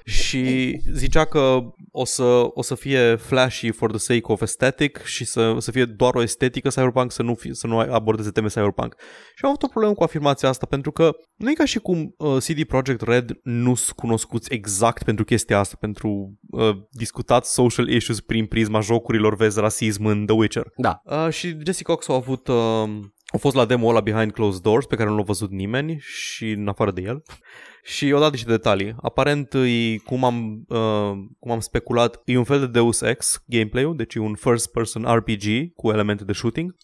[0.06, 1.60] Și zicea că
[1.92, 5.86] o să, o să fie flashy for the sake of aesthetic și să, să fie
[5.86, 8.96] doar o estetică Cyberpunk, să nu, fi, să nu abordeze teme Cyberpunk.
[9.36, 12.16] Și am avut o problemă cu afirmația asta, pentru că nu e ca și cum
[12.18, 17.90] uh, CD Projekt Red nu sunt cunoscuți exact pentru chestia asta, pentru uh, discutat social
[17.90, 20.72] issues prin prisma jocurilor, vezi rasism în The Witcher.
[20.76, 21.02] Da.
[21.06, 22.48] Uh, și Jesse Cox a avut...
[22.48, 22.90] Uh,
[23.32, 26.52] a fost la demo ăla Behind Closed Doors pe care nu l-a văzut nimeni și
[26.52, 27.24] în afară de el.
[27.84, 28.96] Și o dat niște detalii.
[29.02, 33.96] Aparent, e, cum, am, uh, cum am speculat, e un fel de Deus Ex gameplay-ul,
[33.96, 36.76] deci e un first-person RPG cu elemente de shooting.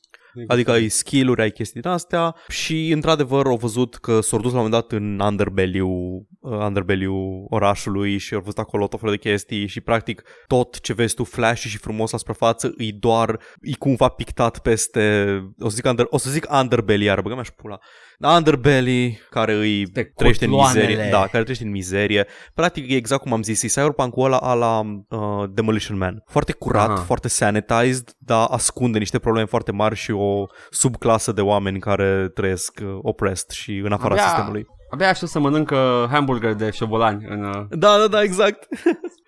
[0.47, 4.59] Adică ai skill-uri, ai chestii din astea și într-adevăr au văzut că s-au dus la
[4.59, 9.29] un moment dat în underbelly-ul, uh, underbelly-ul orașului și au văzut acolo tot felul de
[9.29, 13.75] chestii și practic tot ce vezi tu flashy și frumos la suprafață e doar, e
[13.79, 17.79] cumva pictat peste, o să zic, under, o să zic underbelly iar, băgă și pula.
[18.19, 20.85] Underbelly care îi Pe trăiește în cotloanele.
[20.87, 22.25] mizerie, da, care trăiește în mizerie.
[22.53, 26.23] Practic e exact cum am zis, e cyberpunk-ul ăla a la uh, Demolition Man.
[26.27, 26.95] Foarte curat, Aha.
[26.95, 32.79] foarte sanitized, dar ascunde niște probleme foarte mari și o subclasă de oameni care trăiesc
[32.83, 34.65] uh, oppressed și în afara Abia- sistemului.
[34.89, 35.77] Abia aștept să mănânc uh,
[36.09, 37.43] hamburger de șobolani în...
[37.43, 37.65] Uh...
[37.69, 38.67] Da, da, da, exact.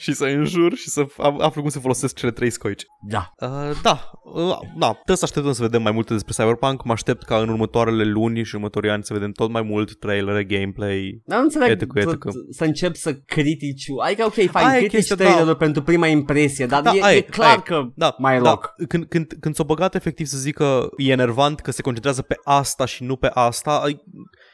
[0.00, 2.82] și să înjur și să af- aflu cum se folosesc cele trei scoici.
[3.08, 3.32] Da.
[3.40, 3.48] Uh,
[3.82, 6.84] da, uh, da, trebuie să așteptăm să vedem mai multe despre Cyberpunk.
[6.84, 10.44] Mă aștept ca în următoarele luni și următorii ani să vedem tot mai mult trailere,
[10.44, 11.22] gameplay.
[11.24, 12.30] Dar nu înțeleg Etică, să, etică.
[12.50, 13.84] să încep să critici.
[14.04, 15.54] Adică, ok, fain, Aia e critici chestia, trailerul da.
[15.56, 17.62] pentru prima impresie, dar Da, e, aia e e, clar aia e.
[17.68, 18.50] că Da, mai e da.
[18.50, 18.74] loc.
[18.88, 22.84] Când, când, când s-o băgat efectiv să zică e enervant că se concentrează pe asta
[22.84, 24.02] și nu pe asta, ai-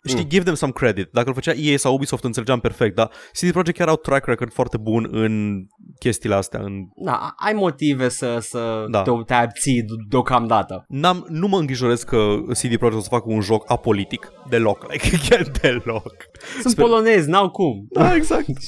[0.08, 0.28] știi, Mm.
[0.28, 1.08] give them some credit.
[1.12, 4.52] Dacă îl făcea EA sau Ubisoft înțelegeam perfect, dar CD Projekt chiar au track record
[4.52, 5.64] foarte bun în
[5.98, 6.60] chestiile astea.
[6.60, 6.72] În...
[7.04, 9.02] Da, ai motive să, să Da.
[9.02, 10.84] te, te abții de- deocamdată.
[10.88, 14.32] N-am, nu mă îngrijorez că CD Projekt o să facă un joc apolitic.
[14.48, 14.92] Deloc.
[14.92, 16.14] Like, chiar deloc.
[16.60, 17.86] Sunt Sper- polonezi, n-au cum.
[17.90, 18.44] Da, exact.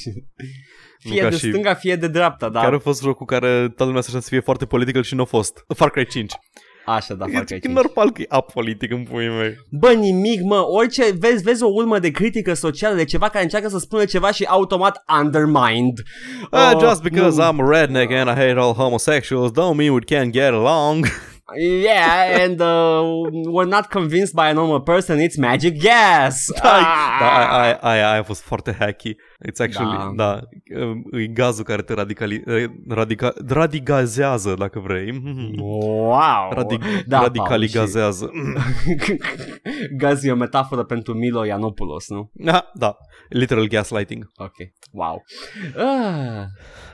[0.99, 2.61] Fie ca de și- stânga, fie de dreapta, da.
[2.61, 5.21] Care a fost jocul care toată lumea se aștepta să fie foarte political și nu
[5.21, 5.63] a fost.
[5.75, 6.33] Far Cry 5.
[6.89, 7.65] Așa, da, fac e aici.
[7.65, 9.55] normal că e apolitic în puii mei.
[9.69, 13.67] Bă, nimic, mă, orice, vezi, vezi o urmă de critică socială, de ceva care încearcă
[13.69, 15.97] să spună ceva și automat undermined.
[16.51, 17.43] Uh, Oh, just because nu.
[17.43, 21.05] I'm a redneck and I hate all homosexuals don't mean we can't get along.
[21.55, 23.01] Yeah, and uh,
[23.53, 26.45] we're not convinced by a normal person, it's magic gas.
[26.61, 27.19] Da, Ah!
[27.19, 29.15] da, aia, aia, aia, aia a fost foarte hacky.
[29.49, 30.11] It's actually, Da.
[30.15, 30.39] da, da
[31.19, 32.43] e gazul care te radicali,
[32.89, 35.11] radica, radigazează, dacă vrei.
[35.11, 35.59] Mhm.
[35.59, 36.49] Wow.
[36.51, 38.25] Radic, da, radicaligazează.
[38.25, 39.17] Paul, și-
[40.01, 42.31] Gaz e o metaforă pentru Milo Yiannopoulos, nu?
[42.33, 42.97] Da, da,
[43.29, 44.31] literal gaslighting.
[44.35, 44.55] Ok,
[44.91, 45.23] wow.
[45.77, 46.43] Ah,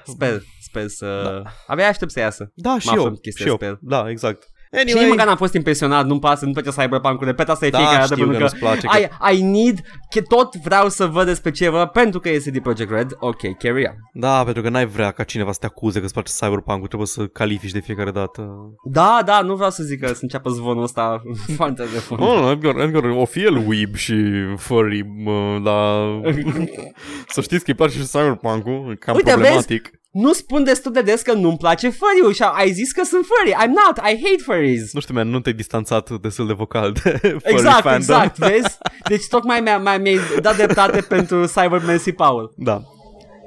[0.06, 1.40] sper, sper să...
[1.44, 1.50] Da.
[1.68, 2.52] Abia aștept să iasă.
[2.56, 3.56] Da, și Mă află eu, în chestia, și eu.
[3.58, 3.78] sper.
[3.82, 4.48] Da, exact.
[4.78, 7.70] Și nici Anyway, măcar n-am fost impresionat, nu-mi pasă, nu-mi place Cyberpunk-ul, repet asta e
[7.70, 8.88] Da, fiecare dată, știu pentru că că, nu-ți place,
[9.32, 12.38] I, I need, că tot vreau să văd despre ce e vorba, pentru că e
[12.38, 13.96] CD Projekt Red, ok, carry on.
[14.14, 17.08] da, pentru că n-ai vrea ca cineva să te acuze că îți place Cyberpunk-ul, trebuie
[17.08, 18.48] să califici de fiecare dată.
[18.84, 21.22] Da, da, nu vreau să zic că să înceapă zvonul ăsta
[21.58, 22.22] foarte de fund.
[22.22, 24.16] Oh, Edgar, Edgar o fi el weeb și
[24.58, 26.22] furry, mă, dar
[27.34, 29.92] să știți că îi place și Cyberpunk-ul, e cam Uite, problematic.
[30.14, 33.56] Nu spun destul de des că nu-mi place furry și ai zis că sunt furry.
[33.64, 34.94] I'm not, I hate furries.
[34.94, 37.98] Nu știu, man, nu te-ai distanțat destul de vocal de furry Exact, fandom.
[37.98, 38.78] exact, vezi?
[39.08, 42.54] Deci tocmai mi-a, mi-a, mi-ai dat dreptate pentru Cyberman și Paul.
[42.58, 42.82] Da.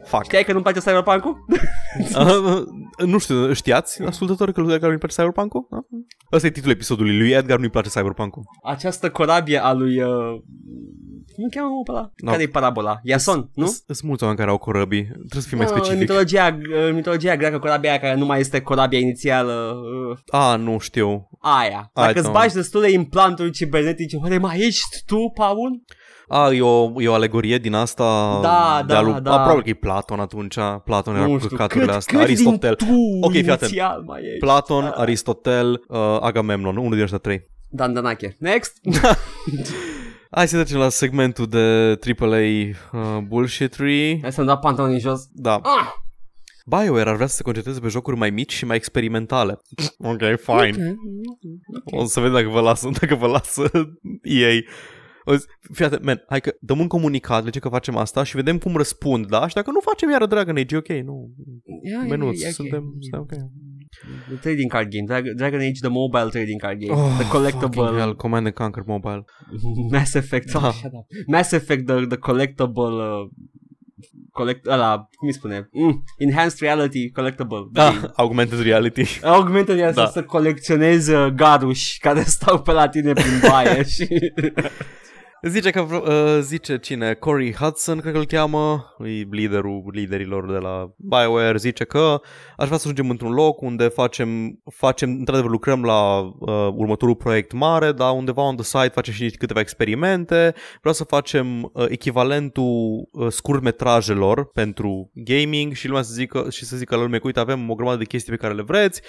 [0.07, 0.25] Fuck.
[0.25, 1.45] Știai că nu-mi place Cyberpunk-ul?
[2.19, 2.63] Uh,
[3.13, 5.67] nu știu, știați, ascultători, că lui Edgar nu-i place Cyberpunk-ul?
[5.71, 5.79] Da?
[6.33, 7.19] Ăsta e titlul episodului.
[7.19, 8.43] Lui Edgar nu-i place Cyberpunk-ul.
[8.65, 10.03] Această corabie a lui...
[10.03, 10.41] Uh...
[11.37, 12.11] Cum cheamă omul pe ăla?
[12.17, 12.31] No.
[12.31, 13.01] Care e parabola?
[13.03, 13.67] Iason, nu?
[13.67, 15.05] Sunt mulți oameni care au corăbii.
[15.05, 16.01] Trebuie să fii mai Ah, În specific.
[16.09, 19.73] mitologia, în mitologia greacă, corabia aia care nu mai este corabia inițială,
[20.11, 21.29] uh, A, nu știu.
[21.41, 21.91] aia.
[21.95, 22.33] Hai, Dacă îți Tom.
[22.33, 25.83] bagi destule implanturi cibernetice, oare mai ești tu, Paul?
[26.29, 29.33] A, e o, e o alegorie din asta Da, de da, lui, da.
[29.33, 32.27] A, probabil că e Platon atunci Platon era nu cu știu, căcaturile cât, astea cât
[32.29, 32.95] Aristotel din tu
[33.27, 33.61] Ok, fii atent.
[33.61, 34.39] inițial mai ești?
[34.39, 38.37] Platon, Aristotel, uh, Agamemnon Unul din ăștia trei Dan Danache.
[38.39, 38.73] Next.
[40.37, 45.29] Hai să trecem la segmentul de AAA uh, bullshitry Hai să-mi dau pantalonii jos.
[45.33, 45.93] Da Ah!
[46.67, 49.59] BioWare ar vrea să se concentreze pe jocuri mai mici și mai experimentale
[49.99, 50.97] Ok, fine
[51.85, 53.71] O să vedem dacă vă lasă, dacă vă lasă
[54.23, 54.61] EA.
[55.29, 58.37] O zi- Fii atent, man, hai că dăm un comunicat, le că facem asta și
[58.37, 59.49] vedem cum răspund, da?
[59.49, 61.31] Și dacă nu facem iară Dragon Age, e ok, nu.
[61.83, 62.99] Yeah, Menuț, yeah, suntem, okay.
[63.01, 63.51] suntem ok.
[64.29, 65.05] The trading card game.
[65.07, 67.01] Drag- Dragon Age, the mobile trading card game.
[67.01, 67.81] Oh, the collectible.
[67.83, 69.25] fucking hell, Command and Conquer Mobile.
[69.91, 70.53] Mass Effect.
[70.53, 70.67] Da.
[70.67, 71.07] Oh, shut up.
[71.27, 72.95] Mass Effect, the, the collectible...
[73.11, 73.31] Uh,
[74.31, 75.69] collect, ăla, cum îi spune?
[75.73, 77.59] Mm, enhanced reality collectible.
[77.75, 79.03] Ah, augmented reality.
[79.23, 80.07] Augmented reality Da.
[80.07, 84.07] să colecționezi uh, garuși care stau pe la tine prin baie și...
[85.43, 90.53] Zice că vre- uh, zice cine, Corey Hudson, cred că îl cheamă, e liderul liderilor
[90.53, 92.21] de la BioWare, zice că
[92.57, 97.53] aș vrea să ajungem într-un loc unde facem, facem într-adevăr lucrăm la uh, următorul proiect
[97.53, 100.55] mare, dar undeva on the side facem și câteva experimente.
[100.79, 106.77] Vreau să facem uh, echivalentul uh, scurtmetrajelor pentru gaming și lumea să zică și să
[106.77, 109.01] zică la lume că uite avem o grămadă de chestii pe care le vreți.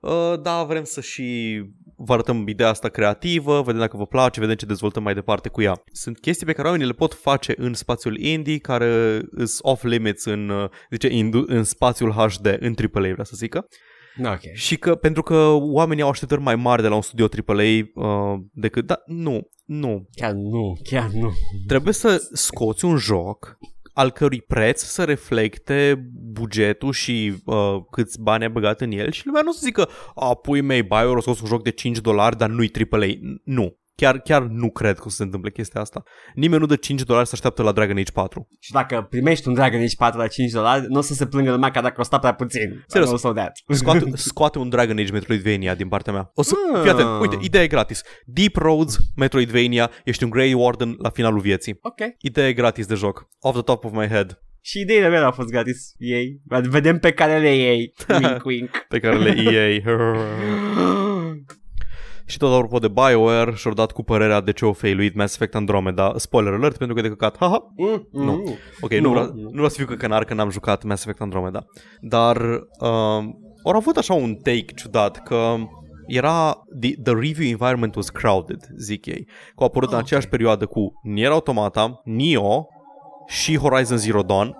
[0.00, 1.60] Uh, da, vrem să și
[1.96, 5.62] vă arătăm ideea asta creativă, vedem dacă vă place, vedem ce dezvoltăm mai departe cu
[5.62, 5.82] ea.
[5.92, 10.48] Sunt chestii pe care oamenii le pot face în spațiul indie, care sunt off-limits în,
[10.48, 13.66] uh, zice, in, în spațiul HD, în AAA, vrea să zică.
[14.24, 14.40] ok.
[14.54, 18.40] Și că pentru că oamenii au așteptări mai mari de la un studio AAA uh,
[18.52, 18.86] decât...
[18.86, 20.08] Da, nu, nu.
[20.14, 21.32] Chiar nu, chiar nu.
[21.66, 23.58] Trebuie să scoți un joc
[23.96, 29.26] al cărui preț să reflecte bugetul și uh, câți bani ai băgat în el și
[29.26, 31.98] lumea nu o să zică a, pui mei, BioWare a scos un joc de 5
[31.98, 33.06] dolari, dar nu-i AAA.
[33.06, 33.76] N- Nu.
[33.96, 36.02] Chiar, chiar nu cred că o să se întâmple chestia asta.
[36.34, 38.48] Nimeni nu dă 5 dolari să așteaptă la Dragon Age 4.
[38.60, 41.50] Și dacă primești un Dragon Age 4 la 5 dolari, nu o să se plângă
[41.50, 42.84] lumea ca dacă costa prea puțin.
[42.86, 43.10] Serios.
[43.10, 43.52] Also that.
[43.68, 46.30] Scoate, scoate un Dragon Age Metroidvania din partea mea.
[46.34, 46.80] O să, Ah.
[46.80, 48.02] fii atent, uite, idee gratis.
[48.24, 51.78] Deep Roads, Metroidvania, ești un Grey Warden la finalul vieții.
[51.82, 52.00] ok.
[52.18, 53.28] Idee gratis de joc.
[53.40, 54.40] Off the top of my head.
[54.60, 56.40] Și ideile mele au fost gratis ei.
[56.68, 57.92] Vedem pe care le ei.
[58.22, 58.70] Wink, wink.
[58.88, 59.80] pe care le EA.
[62.26, 65.54] Și tot apropo de BioWare și-au dat cu părerea de ce o failuit Mass Effect
[65.54, 66.12] Andromeda.
[66.16, 67.36] Spoiler alert pentru că de căcat.
[67.36, 67.72] Haha.
[67.76, 68.24] Mm, mm.
[68.24, 68.56] Nu.
[68.80, 71.64] Ok, nu, nu, vreau, nu vreau să fiu căcănar că n-am jucat Mass Effect Andromeda.
[72.00, 72.36] Dar
[72.80, 73.24] uh,
[73.62, 75.54] au avut așa un take ciudat că
[76.06, 79.24] era the, the review environment was crowded, zic ei.
[79.24, 80.38] Că au apărut oh, în aceeași okay.
[80.38, 82.64] perioadă cu Nier Automata, Nioh
[83.26, 84.56] și Horizon Zero Dawn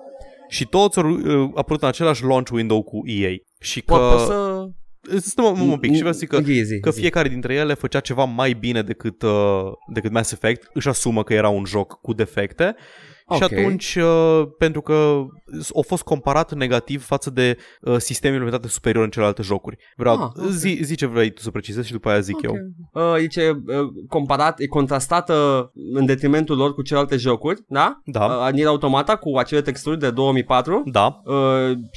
[0.49, 3.31] și toți au uh, apărut în același launch window cu EA.
[3.61, 3.95] Și că...
[3.95, 4.69] Poate să
[5.17, 6.41] Stăm un pic și vreau să zic că,
[6.81, 11.23] că fiecare dintre ele făcea ceva mai bine decât, uh, decât Mass Effect, își asumă
[11.23, 12.75] că era un joc cu defecte
[13.29, 13.49] Okay.
[13.49, 14.93] Și atunci, uh, pentru că
[15.75, 19.77] au fost comparat negativ față de uh, sisteme implementate superior în celelalte jocuri.
[19.97, 20.51] Vreau, ah, okay.
[20.51, 22.51] zi, zi ce vrei tu să precizezi și după aia zic okay.
[22.93, 23.13] eu.
[23.15, 23.57] Uh, e uh,
[24.09, 28.01] comparat, e contrastată în detrimentul lor cu celelalte jocuri, da?
[28.05, 28.25] Da.
[28.25, 30.83] Uh, Nier Automata cu acele texturi de 2004.
[30.85, 31.21] Da.
[31.25, 31.35] Uh,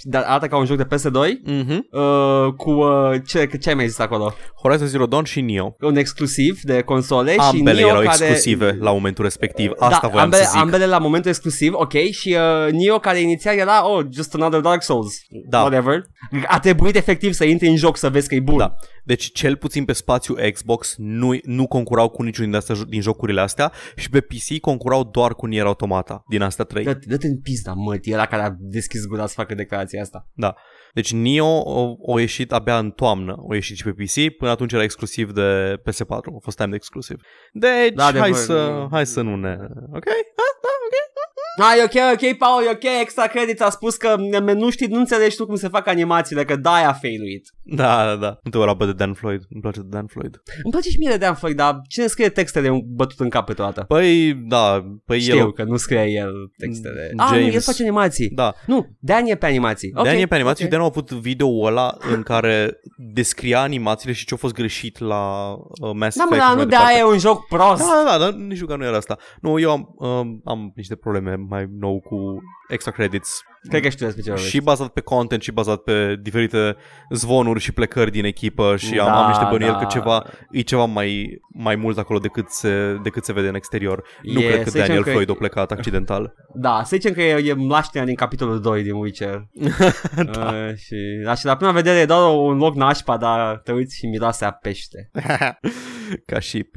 [0.03, 1.09] dar arată ca un joc de PS2.
[1.51, 1.79] Mm-hmm.
[1.91, 4.33] Uh, cu uh, ce, ce ai mai zis acolo?
[4.61, 5.71] Horizon Zero Dawn și Nioh.
[5.79, 8.25] Un exclusiv de console ambele și Nioh erau care...
[8.25, 9.71] exclusive la momentul respectiv.
[9.77, 10.61] Asta da, voiam ambele, să zic.
[10.61, 14.83] Ambele la momentul exclusiv, ok, și uh, Nioh care inițial era, oh, just another Dark
[14.83, 15.13] Souls,
[15.49, 15.59] da.
[15.59, 16.05] whatever.
[16.47, 18.57] A trebuit efectiv să intri în joc să vezi că e bun.
[18.57, 18.75] Da.
[19.03, 23.41] Deci cel puțin pe spațiu Xbox nu, nu concurau cu niciunul din, astea, din jocurile
[23.41, 26.83] astea și pe PC concurau doar cu Nier Automata din astea trei.
[26.83, 30.27] Dă-te, dă-te în pizda, mă, e ăla care a deschis gura să facă declarația asta.
[30.33, 30.55] Da.
[30.93, 34.73] Deci Nio o, o ieșit abia în toamnă, o ieșit și pe PC, până atunci
[34.73, 37.21] era exclusiv de PS4, a fost time exclusiv.
[37.53, 39.57] Deci, da, hai, să, hai să nu ne...
[39.93, 40.05] Ok?
[40.35, 40.48] Ha?
[40.48, 40.48] Da, ok?
[41.61, 44.15] Ah, e ok, ok, Paul, e ok, extra credit a spus că
[44.53, 47.53] nu știi, nu înțelegi tu cum se fac animațiile, că da, a failuit.
[47.71, 48.39] Da, da, da.
[48.43, 50.41] Nu te ura de Dan Floyd, îmi place de Dan Floyd.
[50.63, 53.53] Îmi place și mie de Dan Floyd, dar cine scrie textele bătut în cap pe
[53.53, 53.83] toată?
[53.87, 55.53] Păi, da, păi Știu el...
[55.53, 57.11] că nu scrie el textele.
[57.17, 57.31] James...
[57.31, 58.29] Ah, nu, el face animații.
[58.29, 58.53] Da.
[58.65, 59.91] Nu, Dan e pe animații.
[59.95, 60.77] Okay, Dan e pe animații okay.
[60.77, 64.99] și Dan a avut video ăla în care descria animațiile și ce a fost greșit
[64.99, 65.51] la
[65.81, 66.41] uh, Mass da, Effect.
[66.41, 67.81] Da, nu de aia e un joc prost.
[67.81, 69.17] Da, da, da, nici că nu era asta.
[69.41, 73.43] Nu, eu am, um, am niște probleme mai nou cu extra credits.
[73.69, 76.75] Cred că știu despre ce Și bazat pe content și bazat pe diferite
[77.09, 79.77] zvonuri și plecări din echipă și da, am, am niște bănuieli da.
[79.77, 84.03] că ceva, e ceva mai, mai mult acolo decât se, decât se vede în exterior.
[84.21, 86.33] E, nu cred că Daniel că Floyd a plecat accidental.
[86.53, 89.47] Da, să zicem că e, e mlaștina din capitolul 2 din Witcher.
[90.31, 90.53] da.
[90.53, 93.97] uh, și, da, și la prima vedere e doar un loc nașpa, dar te uiți
[93.97, 95.09] și miroase a pește.
[96.25, 96.69] Ca și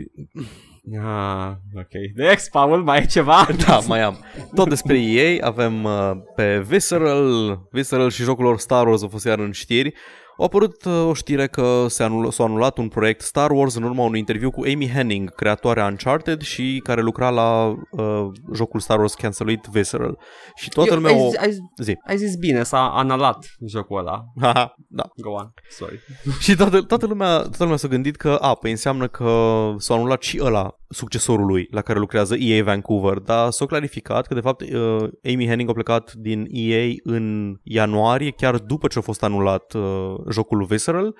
[0.91, 1.93] Ah, ok.
[2.15, 3.47] Next, Paul, mai e ceva?
[3.67, 4.25] Da, mai am.
[4.55, 9.25] Tot despre ei avem uh, pe Visceral, Visceral și jocul lor Star Wars au fost
[9.25, 9.95] iar în știri.
[10.43, 13.83] A apărut uh, o știre că s-a, anul- s-a anulat un proiect Star Wars în
[13.83, 18.99] urma unui interviu cu Amy Henning, creatoarea Uncharted și care lucra la uh, jocul Star
[18.99, 20.19] Wars canceluit Visceral.
[20.55, 21.31] Și toată Eu, lumea ai, o...
[21.41, 21.51] ai,
[21.83, 21.99] zi.
[22.07, 24.25] ai zis bine, s-a anulat jocul ăla.
[24.41, 25.11] Aha, da.
[25.17, 26.01] Go on, sorry.
[26.45, 30.23] și toată, toată, lumea, toată lumea s-a gândit că, a, păi înseamnă că s-a anulat
[30.23, 35.09] și ăla succesorului la care lucrează EA Vancouver, dar s-a clarificat că de fapt uh,
[35.33, 40.15] Amy Henning a plecat din EA în ianuarie, chiar după ce a fost anulat uh,
[40.33, 41.15] jocul Visceral.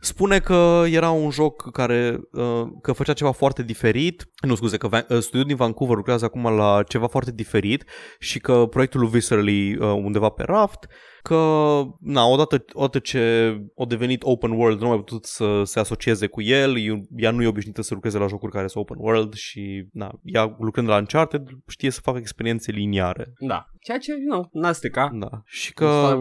[0.00, 4.88] Spune că era un joc care uh, că făcea ceva foarte diferit, nu scuze, că
[4.92, 7.84] uh, studiul din Vancouver lucrează acum la ceva foarte diferit
[8.18, 10.86] și că proiectul lui Visceral e uh, undeva pe raft
[11.26, 16.26] că, na, odată, odată ce a devenit open world, nu mai putut să se asocieze
[16.26, 16.74] cu el,
[17.16, 20.56] ea nu e obișnuită să lucreze la jocuri care sunt open world și, na, ea
[20.58, 23.32] lucrând la Uncharted știe să facă experiențe liniare.
[23.38, 25.12] Da, ceea ce, nu, n-a stricat.
[25.12, 26.18] Da, și că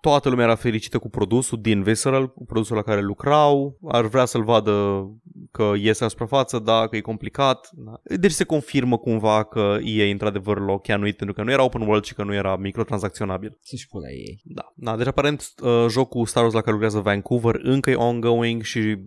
[0.00, 4.24] toată lumea era fericită cu produsul din Visceral, cu produsul la care lucrau, ar vrea
[4.24, 5.06] să-l vadă
[5.50, 7.68] că iese la suprafață, da, că e complicat.
[7.72, 8.16] Da.
[8.16, 12.02] Deci se confirmă cumva că EA într-adevăr l-a chianuit pentru că nu era open world,
[12.02, 13.58] ci că nu era microtransacționabil.
[13.60, 14.40] Să-și pune ei ei.
[14.44, 18.62] Da, da deci aparent uh, jocul Star Wars la care lucrează Vancouver încă e ongoing
[18.62, 18.98] și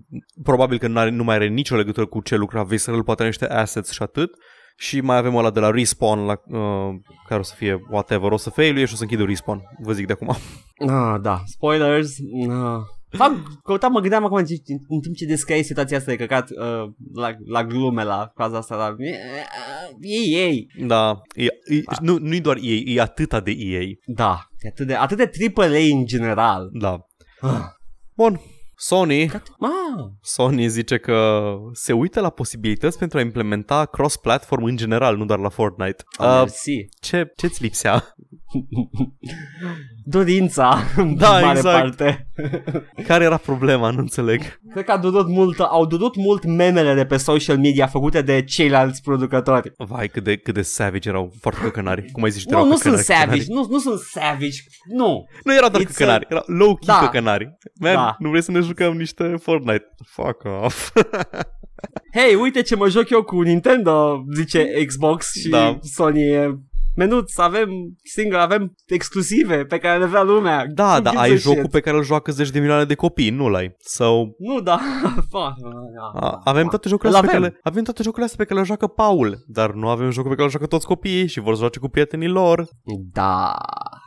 [0.43, 3.91] probabil că nu mai are nicio legătură cu ce lucra Visceral, poate are niște assets
[3.91, 4.31] și atât.
[4.75, 6.95] Și mai avem ăla de la Respawn, la, uh,
[7.27, 10.05] care o să fie whatever, o să failuie și o să închidă Respawn, vă zic
[10.05, 10.35] de acum.
[10.87, 12.15] Ah, da, spoilers.
[12.49, 12.81] Ah.
[13.17, 13.31] Fac,
[13.63, 14.45] căutam, mă gândeam acum în,
[14.87, 18.77] în timp ce descrie situația asta de căcat uh, la, la glume la faza asta,
[18.77, 18.95] dar
[19.99, 20.67] e ei.
[20.85, 21.97] Da, e, e, da.
[22.01, 23.99] Nu, nu-i doar ei, e atâta de ei.
[24.05, 26.69] Da, e atât de, atât de AAA în general.
[26.71, 27.05] Da.
[27.39, 27.61] Ah.
[28.15, 28.39] Bun,
[28.75, 29.41] Sony, ah.
[30.21, 35.39] Sony zice că se uită la posibilități pentru a implementa cross-platform în general, nu doar
[35.39, 36.03] la Fortnite.
[36.17, 36.51] Oh, uh,
[36.99, 38.03] ce, ce-ți lipsea?
[40.05, 41.81] Dorința, în Da, mare exact.
[41.81, 42.27] parte.
[43.07, 43.89] Care era problema?
[43.89, 44.41] Nu înțeleg.
[44.71, 48.43] Cred că a durut mult, au durut mult memele de pe social media făcute de
[48.43, 49.71] ceilalți producători.
[49.77, 52.05] Vai, cât de, cât de savage erau, foarte căcănari.
[52.11, 53.67] Cum ai zis, Nu, erau nu sunt căcănari, savage, căcănari.
[53.67, 55.25] nu, nu sunt savage, nu.
[55.43, 56.99] Nu erau doar It's căcănari, erau low-key Da.
[56.99, 57.57] căcănari.
[57.79, 58.15] Man, Da.
[58.19, 59.85] nu vrei să ne jucăm niște Fortnite?
[60.05, 60.91] Fuck off.
[62.13, 65.77] Hei, uite ce mă joc eu cu Nintendo, zice Xbox și Da.
[65.81, 66.57] Sony e
[66.95, 67.69] Menuț, avem
[68.13, 70.65] singur, avem exclusive pe care le vrea lumea.
[70.73, 71.71] da, Who da, gives ai a jocul shit?
[71.71, 73.75] pe care îl joacă zeci de milioane de copii, nu l-ai.
[73.79, 74.79] So, Nu, da.
[75.31, 75.53] Fuck.
[76.13, 77.41] a, avem toate jocurile Îl astea pe avem.
[77.41, 80.29] care, le- avem toate jocurile astea pe care le joacă Paul, dar nu avem jocul
[80.29, 82.67] pe care le joacă toți copiii și vor să joace cu prietenii lor.
[83.13, 83.51] Da.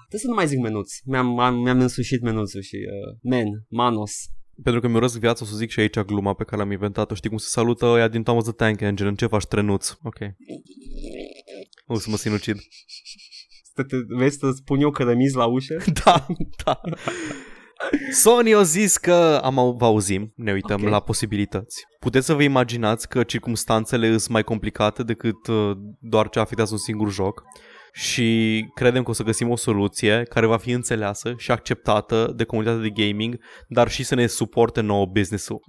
[0.08, 0.90] Trebuie să nu mai zic menuț.
[1.04, 4.12] Mi-am, am, mi-am însușit menuțul și uh, men, manos.
[4.62, 7.14] Pentru că mi urăsc viața, o să zic și aici gluma pe care l-am inventat-o.
[7.14, 9.08] Știi cum se salută ăia din Thomas the Tank Engine?
[9.08, 9.90] În ce faci trenuț?
[10.02, 10.16] Ok.
[11.86, 12.56] O să mă sinucid.
[13.74, 15.76] Să te, vezi să spun eu cărămizi la ușă?
[16.04, 16.26] da,
[16.64, 16.80] da.
[18.12, 20.88] Sony a zis că am au- vă auzim, ne uităm Ok.
[20.88, 21.84] la posibilități.
[22.00, 25.70] Puteți să vă imaginați că circumstanțele sunt mai complicate decât uh,
[26.00, 27.42] doar ce afectează un singur joc
[27.92, 32.44] și credem că o să găsim o soluție care va fi înțeleasă și acceptată de
[32.44, 33.36] comunitatea de gaming,
[33.68, 35.60] dar și să ne suporte nouă business-ul.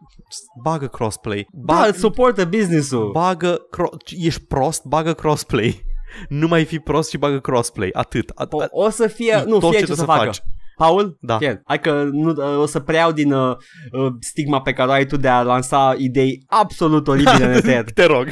[0.64, 1.48] Bagă crossplay.
[1.52, 3.12] Da, Bagă, îți suportă business-ul.
[3.12, 5.86] bagă cro- ești prost, bagă crossplay.
[6.30, 7.90] Nu mai fi prost și bagă crossplay.
[7.94, 8.32] Atât.
[8.32, 10.26] At- O, o să fie, E nu, tot fie ce ce, să trebuie să facă.
[10.26, 10.42] faci.
[10.78, 11.18] Paul?
[11.22, 11.38] Da.
[11.38, 11.62] Fie.
[11.66, 13.56] Hai că nu, uh, o să preiau din uh,
[13.92, 17.92] uh, stigma pe care o ai tu de a lansa idei absolut oribile în eter.
[17.92, 18.28] Te rog.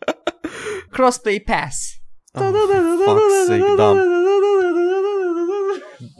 [0.90, 1.94] Crossplay Pass.
[2.32, 2.42] Oh,
[3.06, 3.94] fuck's sake, da.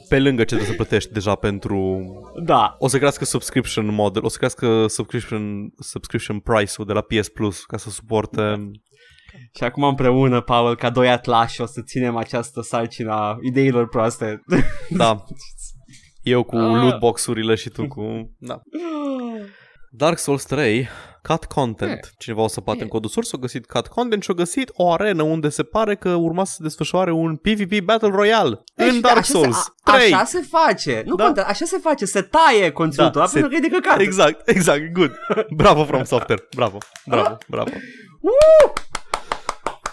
[0.08, 2.02] Pe lângă ce trebuie să plătești deja pentru...
[2.44, 2.74] Da.
[2.78, 7.64] O să crească subscription model, o să crească subscription, subscription price-ul de la PS Plus
[7.64, 8.70] ca să suporte...
[9.56, 14.40] Și acum împreună, Paul, ca doi atlași, o să ținem această sarcină a ideilor proaste.
[14.88, 15.24] Da.
[16.22, 16.62] Eu cu Ah.
[16.82, 18.02] lootbox-urile și tu cu...
[18.38, 18.60] Da.
[19.92, 20.88] Dark Souls 3,
[21.22, 22.12] cut content.
[22.18, 24.92] Cineva o să bate în codul source, a găsit cut content și a găsit o
[24.92, 29.00] arenă unde se pare că urma să se desfășoare un PvP Battle Royale Deci, în
[29.00, 30.12] Dark așa Souls Se, a, 3.
[30.14, 31.02] așa se face.
[31.06, 31.16] Nu Da.
[31.16, 31.24] da.
[31.24, 32.04] contează, așa se face.
[32.04, 34.00] Se taie conținutul, Da, da, se- pentru că e de căcat.
[34.00, 35.12] Exact, exact, good.
[35.56, 37.70] Bravo From Software, bravo, bravo, bravo.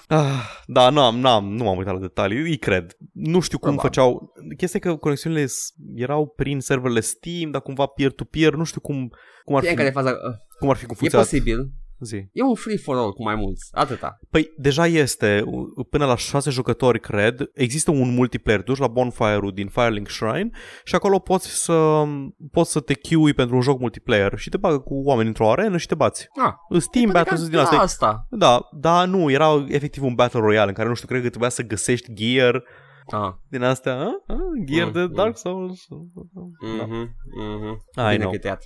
[0.08, 2.98] Ah, da, nu am, n-am, nu m-am uitat la detalii, îi cred.
[3.14, 3.90] Nu știu cum Probabil.
[4.02, 4.34] făceau.
[4.58, 9.12] Chestia e că conexiunile s- erau prin serverele Steam, dar cumva peer-to-peer, nu știu cum,
[9.46, 10.14] cum ar Știi fi, care e faza?
[10.60, 11.26] cum ar fi cu E funcționat.
[11.30, 11.72] posibil.
[12.00, 12.16] Zi.
[12.32, 13.70] E un free for all cu mai mulți.
[13.72, 14.20] Atâta.
[14.30, 15.44] Păi deja este,
[15.90, 20.50] până la șase jucători cred, există un multiplayer, duci la bonfire-ul din Firelink Shrine
[20.84, 22.04] și acolo poți să,
[22.52, 25.78] poți să te queue pentru un joc multiplayer și te bagă cu oameni într-o arenă
[25.78, 26.28] și te bați.
[26.46, 27.80] Ah, Steam Battles din astea.
[27.80, 28.28] asta.
[28.30, 31.50] Da, da, nu, era efectiv un Battle Royale în care nu știu, cred că trebuia
[31.50, 32.64] să găsești gear
[33.12, 33.34] Ah.
[33.50, 34.06] din astea, a?
[34.28, 34.36] A?
[34.66, 35.14] gear Mm, de mm.
[35.14, 35.86] Dark Souls.
[35.88, 36.84] Da.
[36.86, 37.82] Mhm, mhm.
[37.96, 38.32] I Bine know.
[38.32, 38.64] chiteat.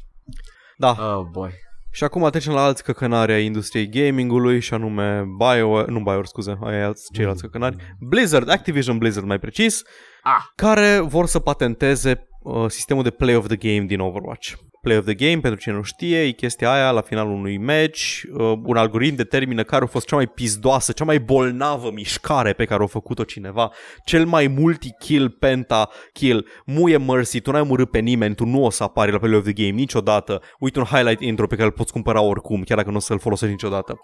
[0.77, 0.89] Da.
[1.17, 1.51] Oh boy.
[1.91, 6.57] Și acum trecem la alți căcănari ai industriei gamingului și anume Bio, nu Bio, scuze,
[6.63, 7.75] ai alți, ceilalți căcănari.
[7.99, 9.83] Blizzard, Activision Blizzard mai precis,
[10.23, 10.43] Ah.
[10.55, 14.53] care vor să patenteze uh, sistemul de play of the game din Overwatch.
[14.81, 18.21] Play of the game, pentru cine nu știe, e chestia aia la finalul unui match,
[18.33, 22.65] uh, un algoritm determină care a fost cea mai pizdoasă, cea mai bolnavă mișcare pe
[22.65, 23.71] care a făcut-o cineva,
[24.05, 28.83] cel mai multi-kill, penta-kill, muie mercy, tu n-ai omorât pe nimeni, tu nu o să
[28.83, 31.91] apari la Play of the game niciodată, uite un highlight intro pe care îl poți
[31.91, 33.99] cumpăra oricum, chiar dacă nu o să-l folosești niciodată.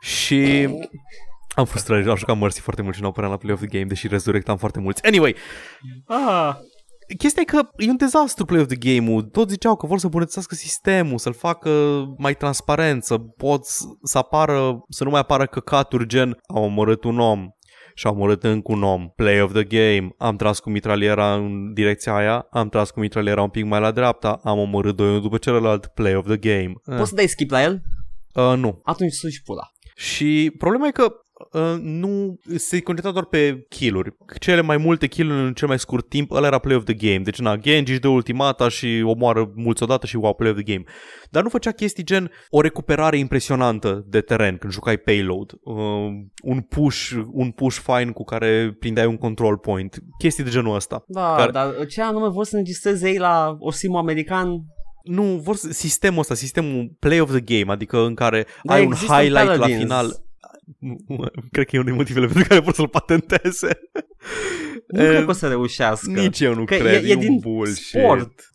[0.00, 0.68] Și
[1.54, 3.68] am fost răi, am jucat Mercy foarte mult și nu apăream la Play of the
[3.68, 5.06] Game, deși rezurectam foarte mulți.
[5.06, 5.36] Anyway,
[6.06, 6.54] Ah.
[7.18, 9.22] Chestia e că e un dezastru Play of the Game-ul.
[9.22, 11.70] Toți ziceau că vor să îmbunătățească sistemul, să-l facă
[12.18, 17.18] mai transparent, să poți să apară, să nu mai apară căcaturi gen au omorât un
[17.18, 17.48] om
[17.94, 19.08] și au omorât încă un om.
[19.08, 20.08] Play of the game.
[20.18, 23.90] Am tras cu mitraliera în direcția aia, am tras cu mitraliera un pic mai la
[23.90, 25.86] dreapta, am omorât doi unul după celălalt.
[25.86, 26.72] Play of the game.
[26.86, 27.82] Eh, Poți să dai skip la el?
[28.34, 28.80] uh, nu.
[28.84, 29.62] Atunci suși pula.
[29.96, 31.12] Și problema e că
[31.52, 34.16] uh, nu se concentra doar pe kill-uri.
[34.38, 37.18] Cele mai multe kill-uri în cel mai scurt timp, ăla era play of the game.
[37.18, 40.72] Deci, na, Genji își dă ultimata și omoară mulți odată și wow, play of the
[40.72, 40.84] game.
[41.30, 45.76] Dar nu făcea chestii gen o recuperare impresionantă de teren când jucai payload, uh,
[46.42, 51.04] un push, un push fine cu care prindeai un control point, chestii de genul ăsta.
[51.06, 54.48] Da, Care- dar ce anume vor să înregistreze ei la Osimo american?
[55.04, 58.84] Nu, vor să- sistemul ăsta, sistemul play of the game, adică în care Da, ai
[58.84, 59.80] un există în highlight la Paladins.
[59.82, 60.06] final.
[61.50, 63.80] Cred că e unul din motivele pentru care vor să-l patenteze.
[64.86, 66.10] Nu Eh, cred că o să reușească.
[66.10, 67.84] Nici eu nu Că cred, e, e un din bullshit.
[67.86, 68.49] sport.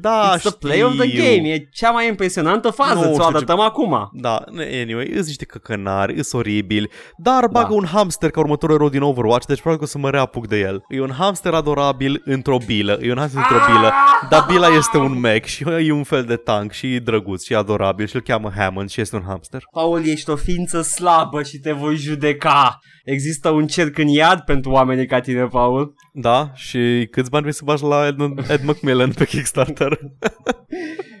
[0.00, 1.22] Da, It's the play of the știu.
[1.22, 1.48] game.
[1.48, 2.94] E cea mai impresionantă fază.
[2.94, 4.10] Nu Ți-o știu ce- arătăm acum.
[4.12, 4.44] Da,
[4.82, 7.74] anyway, îs niște căcănari, îs oribili, dar bagă Da.
[7.74, 10.58] un hamster ca următorul erou din Overwatch, deci probabil că o să mă reapuc de
[10.58, 10.82] el.
[10.88, 13.92] E un hamster adorabil într-o bilă, e un hamster într-o bilă,
[14.28, 17.52] dar bila este un mech și e un fel de tank și e drăguț și
[17.52, 19.62] e adorabil și îl cheamă Hammond și este un hamster.
[19.72, 22.78] Paul, ești o ființă slabă și te voi judeca.
[23.04, 25.94] Există un cerc în iad pentru oamenii ca tine, Paul.
[26.12, 28.16] Da, și câți bani vrei să bagi la Ed,
[28.50, 29.98] Ed McMillan pe Kickstarter?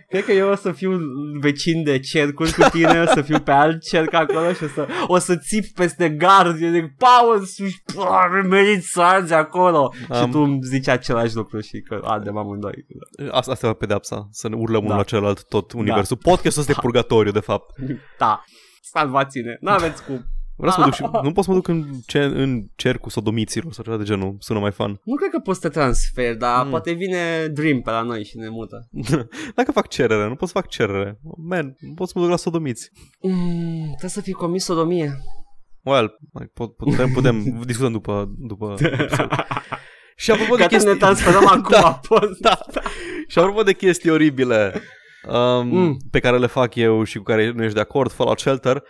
[0.08, 0.98] Cred că eu o să fiu
[1.40, 4.86] vecin de cercuri cu tine, o să fiu pe alt cerc acolo și o să,
[5.06, 6.62] o să țip peste gard.
[6.62, 7.72] Eu zic, Paul, sus,
[8.48, 9.92] merit să arzi acolo.
[10.08, 12.72] Am- Și tu îmi zici același lucru și că ardem amândoi.
[13.30, 14.96] Asta, asta e pedeapsa, să ne urlăm unul Da.
[14.96, 16.16] la celălalt tot universul.
[16.16, 17.74] Podcastul ăsta e purgatoriu, de fapt.
[18.18, 18.44] Da,
[18.82, 20.24] salvați-ne, n-aveți cum.
[20.60, 23.72] Vreau să mă duc și, nu pot să mă duc în, ce, în cercul sodomiților
[23.72, 25.00] sau ceva de genul, sună mai fun.
[25.04, 26.70] Nu cred că poți să te transferi, dar Mm.
[26.70, 28.88] poate vine Dream pe la noi și ne mută.
[29.56, 31.18] Dacă fac cerere, nu pot să fac cerere.
[31.48, 32.90] Man, nu pot să mă duc la sodomiți.
[33.20, 35.18] Mm, trebuie să fii comis sodomie.
[35.82, 39.28] Well, mai pot, putem, putem discutăm după, după episod.
[40.16, 40.92] Și apropo de Gata, chestii...
[40.92, 41.66] ne transferăm acum.
[41.70, 42.00] Da.
[42.08, 42.58] poți- da.
[43.28, 44.72] Și apropo de chestii oribile
[45.28, 45.96] um, Mm.
[46.10, 48.82] pe care le fac eu și cu care nu ești de acord, Fallout Shelter, uh,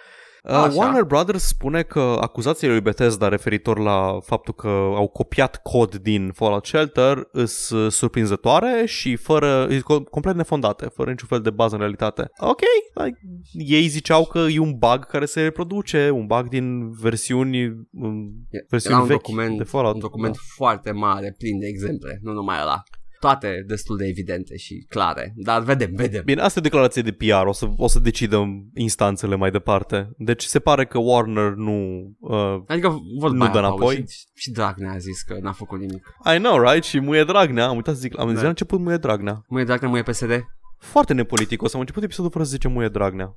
[0.45, 0.73] Așa.
[0.75, 6.31] Warner Brothers spune că acuzațiile lui Bethesda referitor la faptul că au copiat cod din
[6.35, 11.51] Fallout Shelter sunt uh, surprinzătoare și fără, e co- complet nefondate, fără niciun fel de
[11.51, 12.31] bază în realitate.
[12.39, 12.61] Ok,
[12.95, 13.19] like,
[13.53, 18.95] ei ziceau că e un bug care se reproduce, un bug din versiuni, um, versiuni
[18.95, 19.95] Era un vechi document, de Fallout.
[19.95, 20.41] un document Da.
[20.57, 22.83] foarte mare, plin de exemple, nu numai ăla.
[23.21, 26.23] Toate destul de evidente și clare, dar vedem, vedem.
[26.25, 30.11] Bine, asta e o declarație de PR, o să, o să decidăm instanțele mai departe.
[30.17, 32.01] Deci se pare că Warner nu...
[32.21, 33.95] Uh, Adică vorba Nu aia, dă Paul, înapoi?
[34.09, 36.07] Și, și Dragnea a zis că n-a făcut nimic.
[36.35, 36.85] I know, right?
[36.85, 38.43] Și Muie Dragnea, am uitat să zic, am zis Da.
[38.43, 39.45] la început Muie Dragnea.
[39.49, 40.45] Mâine Dragnea, mâine PSD,
[40.79, 43.37] Foarte nepoliticos, am început episodul fără să zicem Muie Dragnea.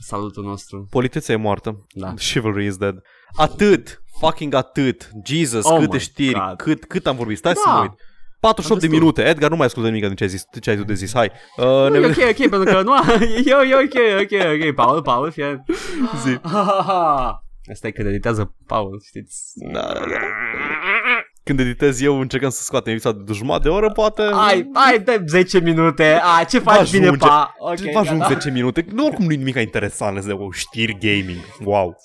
[0.00, 0.86] salutul nostru.
[0.90, 1.86] Politețea e moartă.
[1.94, 2.14] Da.
[2.32, 2.94] Chivalry is dead.
[3.36, 5.10] Atât, fucking atât.
[5.24, 6.56] Jesus, Oh câte my știri, God.
[6.56, 7.36] cât, cât am vorbit.
[7.36, 7.60] Stai Da.
[7.64, 7.92] să mă uit.
[8.40, 8.98] 48 de Destul.
[9.04, 9.22] minute.
[9.28, 11.14] Edgar, nu mai ascultă nimic din ce ai zis, ce ai tu de zis.
[11.14, 11.30] Hai.
[11.56, 12.10] Uh, Nu, ne e vedem.
[12.24, 12.94] ok, ok, pentru că nu,
[13.44, 15.62] e, e ok, ok, ok, Paul, Paul, fie.
[16.24, 16.38] Zi.
[17.72, 19.52] Asta e când editează Paul, știți?
[19.72, 20.16] Da, da, da.
[21.42, 24.22] Când editez eu, încercăm să scoatem episoada de jumătate de oră, poate...
[24.32, 27.26] Ai, ai de 10 minute, a, ce Va faci bine, ajunge.
[27.26, 27.54] pa?
[27.58, 28.32] Ok, Ok, vă ajung gata.
[28.34, 28.84] 10 minute.
[28.92, 31.40] Nu oricum nu e nimic interesant de o știri gaming.
[31.64, 31.96] Wow.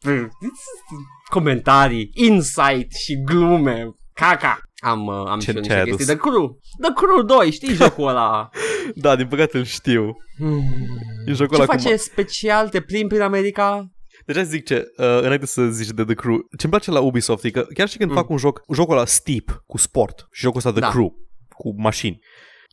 [1.30, 3.94] comentarii, insight și glume.
[4.12, 4.58] Caca.
[4.84, 6.04] Am, uh, am Ce- și eu ce niște ai chestii.
[6.04, 6.06] adus?
[6.06, 6.58] The Crew.
[6.80, 8.48] The Crew 2, știi jocul ăla?
[8.94, 10.16] Da, din păcate îl știu.
[11.26, 11.98] E jocul Ce ăla face cu...
[11.98, 12.68] special?
[12.68, 13.90] Te plimbi prin America?
[14.26, 17.50] Deja zic ce, uh, înainte să zici de The Crew, ce-mi place la Ubisoft e
[17.50, 18.16] că chiar și când Mm.
[18.16, 20.88] fac un joc, jocul ăla steep, cu sport, și jocul ăsta The Da.
[20.88, 21.14] Crew,
[21.48, 22.18] cu mașini,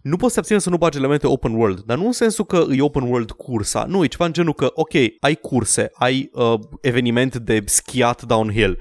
[0.02, 2.66] nu poți să abține să nu bagi elemente open world, dar nu în sensul că
[2.72, 6.54] e open world cursa, nu, e ceva în genul că, ok, ai curse, ai uh,
[6.82, 8.78] eveniment de schiat downhill,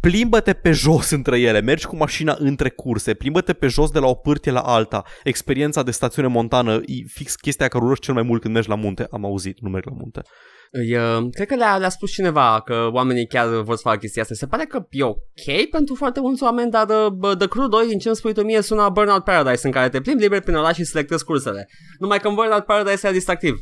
[0.00, 4.06] plimbă-te pe jos între ele, mergi cu mașina între curse, plimbă-te pe jos de la
[4.06, 8.22] o pârtie la alta, experiența de stațiune montană, e fix chestia care urăști cel mai
[8.22, 10.22] mult când mergi la munte, am auzit, nu merg la munte.
[10.70, 14.22] Îi, uh, cred că le-a, le-a spus cineva că oamenii chiar vor să facă chestia
[14.22, 14.34] asta.
[14.34, 17.86] Se pare că e ok pentru foarte mulți oameni, dar uh, bă, The Crew 2,
[17.86, 20.54] din ce îmi spui tu mie, sună Burnout Paradise, în care te plimbi liber prin
[20.54, 21.68] oraș și selectezi cursele.
[21.98, 23.54] Numai că în Burnout Paradise era distractiv.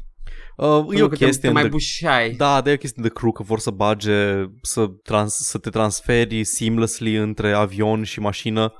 [0.57, 1.69] Uh, e Pentru o că te, chestie te mai de...
[1.69, 2.31] bușai.
[2.31, 6.45] Da, de o chestie de crew că vor să bage, să, trans, să te transferi
[6.45, 8.73] seamlessly între avion și mașină.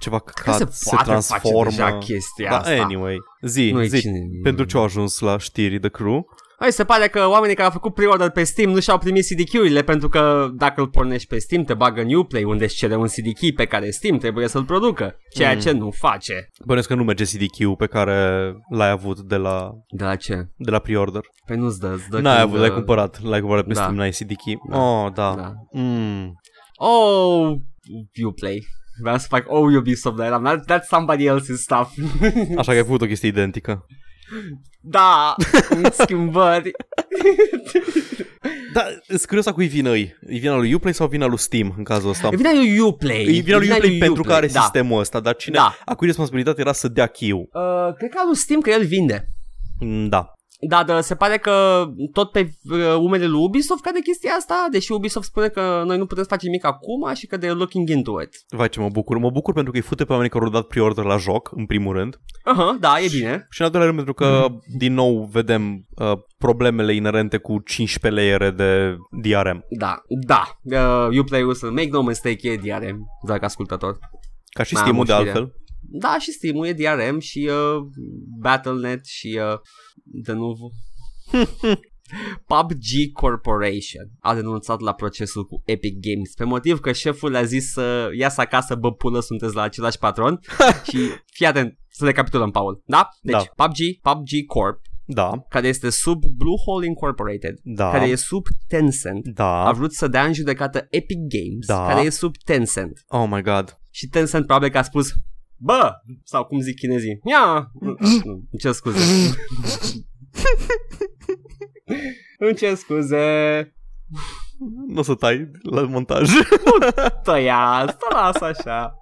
[0.00, 1.70] Ceva Că căcat, se se, poate transformă.
[1.70, 2.82] face deja chestia da, asta.
[2.82, 3.16] anyway.
[3.40, 4.00] Zi, Nu-i zi.
[4.00, 4.18] cine...
[4.42, 6.26] Pentru ce au ajuns la știri de crew?
[6.58, 9.82] Hai, se pare că oamenii care au făcut pre-order pe Steam nu și-au primit CD-urile
[9.82, 13.06] pentru că dacă îl pornești pe Steam te bagă în Uplay unde îți cere un
[13.06, 15.58] CD key pe care Steam trebuie să-l producă, ceea Mm.
[15.60, 16.48] ce nu face.
[16.64, 20.34] Bănesc că nu merge CDQ pe care l-ai avut de la, De la ce?
[20.56, 21.22] de la pre-order.
[21.46, 23.22] Păi nu-ți dă, îți dă N-ai când, avut, l-ai uh, cumpărat.
[23.22, 23.80] L-ai cumpărat pe da.
[23.80, 24.70] Steam, n-ai CDQ.
[24.70, 24.78] Da.
[24.78, 25.34] Oh, da.
[25.36, 25.52] Da.
[25.80, 26.40] Mm.
[26.76, 27.52] Oh,
[28.26, 28.66] Uplay.
[29.02, 31.90] Vreau să fac oh Ubisoft, dar eram, that, that's somebody else's stuff.
[32.58, 33.86] Așa că ai făcut o chestie identică.
[34.80, 35.34] Da,
[35.68, 36.70] cu schimbări.
[38.72, 40.16] Da, îți curios a cui vina îi.
[40.26, 42.28] E vina lui Uplay sau vina lui Steam în cazul ăsta?
[42.32, 43.24] E vina lui Uplay.
[43.24, 44.60] E vina lui Uplay pentru că are da.
[44.60, 45.76] sistemul ăsta, dar cine, Da.
[45.84, 47.36] a cui responsabilitatea era să dea kill.
[47.36, 49.28] Uh, cred că a lui Steam că el vinde.
[49.80, 50.08] Mm,
[50.68, 50.76] Da.
[50.76, 54.92] Da, dar se pare că tot pe uh, umele lui Ubisoft cade chestia asta, deși
[54.92, 58.20] Ubisoft spune că noi nu putem să facem nimic acum și că they're looking into
[58.22, 58.28] it.
[58.48, 59.18] Vai ce mă bucur.
[59.18, 61.66] Mă bucur pentru că îi fute pe oamenii care au dat pre-order la joc, în
[61.66, 62.20] primul rând.
[62.42, 63.46] Aha, da, e bine.
[63.50, 64.46] Și în al doilea rând pentru că,
[64.78, 69.64] din nou, vedem uh, problemele inerente cu 15 layere de DRM.
[69.78, 70.58] Da, da.
[71.08, 73.98] Uh, Uplay-ul să make no mistake e DRM, drag ascultător.
[74.56, 75.28] Ca și Mai am Steam-ul o de știre.
[75.30, 75.54] altfel.
[75.88, 77.82] Da, și Steam-ul e DRM și uh,
[78.40, 79.58] Battle.net și uh,
[80.04, 80.54] de nu...
[82.46, 87.70] PUBG Corporation a denunțat la procesul cu Epic Games pe motiv că șeful le-a zis
[87.72, 90.40] să iasă acasă, bă pulă, sunteți la același patron
[90.90, 90.98] și
[91.32, 93.08] fii atent, să recapitulăm, Paul, da?
[93.22, 93.64] Deci Da.
[93.64, 99.64] PUBG, PUBG Corp, Da, care este sub Bluehole Incorporated, da, care e sub Tencent, a
[99.64, 99.72] da.
[99.72, 101.86] vrut să dea în judecată Epic Games, Da.
[101.86, 103.04] care e sub Tencent.
[103.08, 103.78] Oh my god.
[103.90, 105.12] Și Tencent probabil că a spus
[105.56, 105.92] Bă!
[106.24, 107.70] Sau cum zic chinezii Ia!
[107.80, 108.98] Nu, îmi cer scuze
[112.38, 113.74] Îmi cer scuze
[114.86, 116.30] Nu o să tai la montaj.
[117.22, 119.00] Tăia, stă lasă așa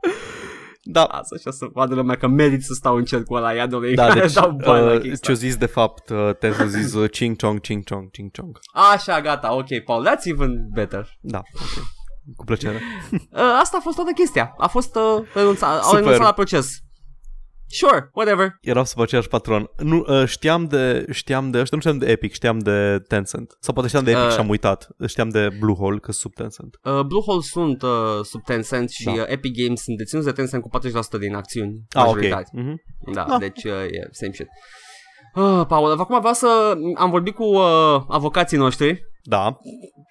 [0.85, 3.95] da, Lasă așa să vadă lumea că merit să stau în cercul ăla Ia domnule,
[3.95, 5.19] da, care deci dau bani la uh, Kickstarter.
[5.19, 8.59] ce-o zis de fapt, uh, Tencent a zis uh, ching chong, ching chong, ching chong.
[8.93, 11.85] Așa, gata, ok, Paul, that's even better Da, ok.
[12.37, 12.81] Cu plăcere.
[13.13, 15.99] uh, Asta a fost toată chestia A fost uh, renunțat, au Super.
[15.99, 16.77] renunțat la proces
[17.75, 19.71] Sure, whatever Erau sub același patron.
[19.79, 23.57] Nu, uh, știam de, știam de ăștia, nu știam de Epic, știam de Tencent.
[23.61, 24.31] Sau poate știam de Epic Uh.
[24.33, 24.89] și am uitat.
[25.07, 26.79] Știam de Bluehole, că sub Tencent.
[26.83, 27.91] Uh, Bluehole sunt uh,
[28.23, 29.11] sub Tencent și Da.
[29.13, 31.85] uh, Epic Games sunt deținuți de Tencent cu 40% din acțiuni.
[31.91, 32.07] Ah, ok.
[32.07, 32.51] majoritate.
[32.53, 32.83] Mhm.
[33.13, 33.39] Da, Da.
[33.39, 34.47] deci uh, e same shit.
[35.35, 36.75] Uh, Paul, acum vreau să...
[36.95, 39.57] Am vorbit cu uh, avocații noștri, Da,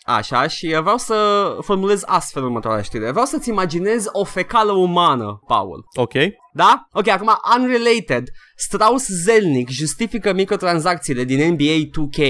[0.06, 1.16] așa, și uh, vreau să
[1.62, 3.12] formulez astfel următoarea știre.
[3.12, 5.86] Vreau să-ți imaginezi o fecală umană, Paul.
[5.96, 6.14] ok.
[6.54, 6.86] Da?
[6.92, 8.28] Ok, acum, unrelated.
[8.56, 12.30] Strauss Zelnick justifică microtransacțiile din NBA 2K.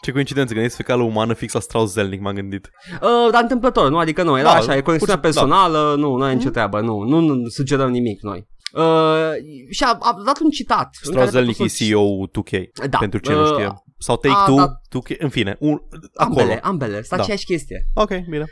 [0.00, 2.70] Ce coincidență, gândiți fecală umană fix la Strauss Zelnick, m-am gândit.
[3.02, 3.98] Uh, dar întâmplător, nu?
[3.98, 6.80] Adică nu, era Da, așa, e conexiunea pur și- personală, nu, nu ai nicio treabă,
[6.80, 8.46] nu, nu, nu sugerăm nimic noi.
[8.72, 9.30] Uh,
[9.70, 10.88] și a, a dat un citat.
[11.04, 12.98] în care Strauss Zelnick e profesorul- CEO 2K, Da.
[12.98, 13.81] pentru cine nu Uh, știe.
[14.02, 14.80] Sau a, Take-Two, da.
[14.88, 15.82] 2K, în fine, un,
[16.14, 16.40] acolo.
[16.40, 17.16] Ambele, ambele, sunt Da.
[17.22, 17.86] aceeași chestie.
[17.94, 18.44] Ok, bine.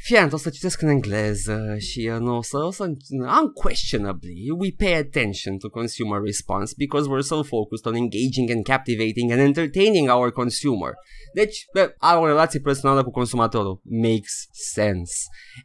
[0.00, 2.90] Fie, o să citesc în engleză și uh, nu o să, o să
[3.42, 9.30] unquestionably we pay attention to consumer response because we're so focused on engaging and captivating
[9.30, 10.92] and entertaining our consumer.
[11.34, 13.80] Deci, bă, are o relație personală cu consumatorul.
[13.84, 15.12] Makes sense.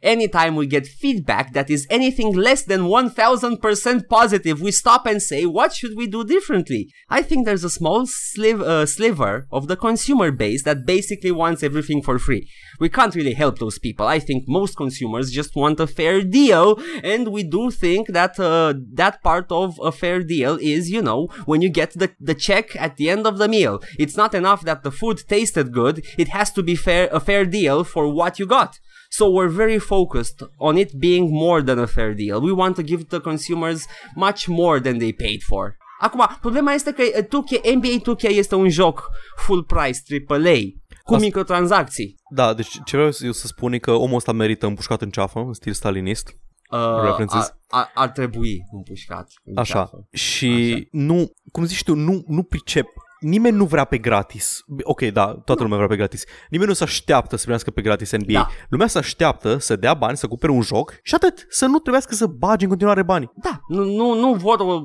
[0.02, 5.44] Anytime we get feedback that is anything less than 1000% positive, we stop and say,
[5.44, 6.88] what should we do differently?
[7.08, 11.62] I think there's a small sliv- uh, sliver of the consumer base that basically wants
[11.62, 12.42] everything for free.
[12.80, 14.06] We can't really help those people.
[14.06, 16.66] I think most consumers just want a fair deal,
[17.12, 21.20] and we do think that uh, that part of a fair deal is, you know,
[21.50, 23.74] when you get the, the check at the end of the meal.
[24.02, 27.44] It's not enough that the food tasted good, it has to be fair a fair
[27.58, 28.72] deal for what you got.
[29.16, 32.40] So we're very focused on it being more than a fair deal.
[32.40, 33.80] We want to give the consumers
[34.16, 35.64] much more than they paid for.
[36.00, 40.56] Acum, problema este că uh, 2K, NBA 2K este un joc full price AAA
[41.04, 42.14] cu Asta- microtransacții.
[42.30, 45.38] Da, deci ce vreau eu să spun e că omul ăsta merită împușcat în ceafă,
[45.38, 46.36] în stil stalinist.
[46.70, 47.40] Uh, References?
[47.42, 49.28] ar, ar, ar trebui împușcat.
[49.44, 49.72] în Așa.
[49.74, 50.06] ceafă.
[50.12, 50.88] Și Așa.
[50.90, 52.86] nu, cum zici tu, nu, nu pricep.
[53.20, 54.58] Nimeni nu vrea pe gratis.
[54.82, 56.24] Ok, da, toată lumea vrea pe gratis.
[56.50, 58.32] Nimeni nu se așteaptă să primească pe gratis NBA.
[58.32, 58.48] Da.
[58.68, 61.46] Lumea se așteaptă să dea bani, să cumpere un joc și atât.
[61.48, 63.30] Să nu trebuiască să bagi în continuare bani.
[63.42, 64.80] Da, nu, nu, nu vor o,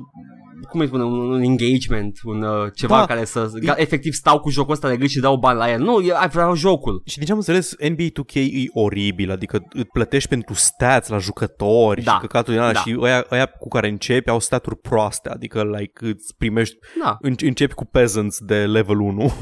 [0.68, 3.06] cum îi spune, un, un engagement, un uh, ceva Da.
[3.06, 5.80] care să, ca, efectiv stau cu jocul ăsta de gât și dau bani la el.
[5.80, 7.02] Nu, eu vreau jocul.
[7.06, 11.18] Și din ce am înțeles, NBA 2K e oribil, adică îți plătești pentru stats la
[11.18, 12.12] jucători Da.
[12.12, 12.80] și căcatul din ăla Da.
[12.80, 17.34] și ăia, ăia cu care începi au staturi proaste, adică like, îți primești, Da, în,
[17.38, 19.32] începi cu peasants de level 1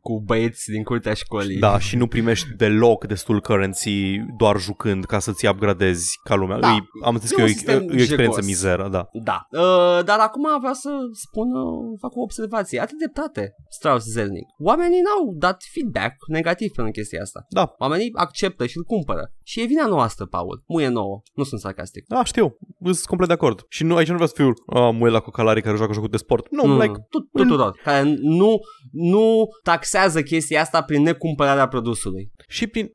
[0.00, 1.58] cu băieți din curtea școlii.
[1.58, 6.58] Da, și nu primești deloc destul currency doar jucând ca să-ți upgradezi ca lumea.
[6.58, 6.70] Da.
[6.72, 8.46] Îi, am înțeles E că e, un o- sistem e, o experiență jegos.
[8.46, 9.08] mizeră, da.
[9.24, 12.80] Da, uh, dar acum vreau să spun, uh, fac o observație.
[12.80, 14.48] Atât de dreptate, Strauss Zelnick.
[14.58, 17.44] Oamenii n-au dat feedback negativ pentru chestia asta.
[17.48, 19.32] Da, Oamenii acceptă și îl cumpără.
[19.42, 20.62] Și e vina noastră, Paul.
[20.66, 21.20] Muie nouă.
[21.34, 22.04] Nu sunt sarcastic.
[22.08, 23.64] da, știu, sunt complet de acord.
[23.68, 26.16] Și nu, aici nu vreau să fiu uh, muie la cocalari care joacă jocul de
[26.16, 26.46] sport.
[26.50, 27.80] Nu, Nu, like, nu, tu- tuturor.
[27.84, 28.56] Care nu,
[28.92, 32.30] nu taxează chestia asta prin necumpărarea produsului.
[32.48, 32.90] și prin...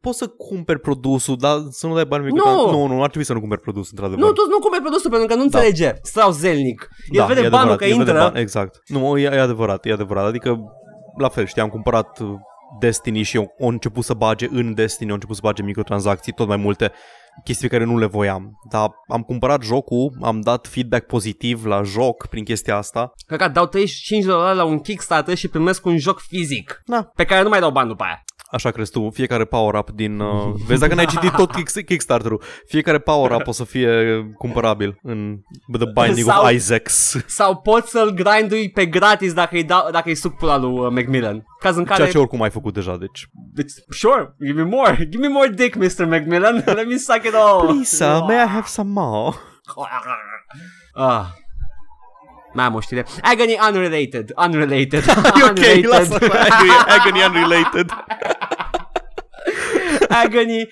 [0.00, 2.34] Poți să cumperi produsul, dar să nu dai bani mici.
[2.44, 2.70] Nu!
[2.70, 4.24] nu, nu, ar trebui să nu cumperi produsul, într-adevăr.
[4.24, 5.58] Nu, tu nu cumperi produsul pentru că nu Da.
[5.58, 5.92] înțelege.
[6.02, 6.88] Strauss Zelnick.
[7.10, 8.24] El da, vede e banul adevărat, că el vede intră.
[8.24, 8.80] Bani, exact.
[8.86, 10.24] Nu, e, e adevărat, e adevărat.
[10.24, 10.58] Adică,
[11.18, 12.28] la fel, știi, am cumpărat uh,
[12.80, 16.46] Destiny și eu au început să bage în Destiny, au început să bage microtransacții, tot
[16.48, 16.92] mai multe
[17.44, 18.60] chestii pe care nu le voiam.
[18.70, 23.12] Dar am cumpărat jocul, am dat feedback pozitiv la joc prin chestia asta.
[23.26, 26.82] Cred că dau 35 de dolari la un Kickstarter și primesc un joc fizic.
[26.86, 27.10] Da.
[27.14, 28.22] Pe care nu mai dau bani după aia.
[28.56, 30.20] Așa crezi tu, fiecare power-up din...
[30.20, 33.90] Uh, vezi dacă n-ai citit tot Kick- Kickstarter-ul, fiecare power-up o să fie
[34.38, 35.38] cumpărabil în
[35.78, 37.16] The Binding Sau- of Isaacs.
[37.26, 40.90] Sau poți să-l grindui pe gratis dacă îi, dau, dacă îi suc pula lui uh,
[40.90, 41.44] Macmillan.
[41.60, 41.98] Caz în care...
[42.00, 43.28] Ceea ce oricum ai făcut deja, deci...
[43.52, 45.08] Deci, sure, give me more.
[45.10, 46.04] Give me more dick, Mr.
[46.06, 46.54] Macmillan.
[46.66, 47.76] Let me suck it all.
[47.76, 49.36] Lisa, may I have some more?
[50.94, 51.26] Ah.
[52.56, 53.06] Mai am o știre.
[53.22, 54.32] Agony unrelated.
[54.36, 55.04] Unrelated.
[55.40, 56.14] E ok, lasă
[56.48, 57.90] agony, agony unrelated.
[60.08, 60.68] Agony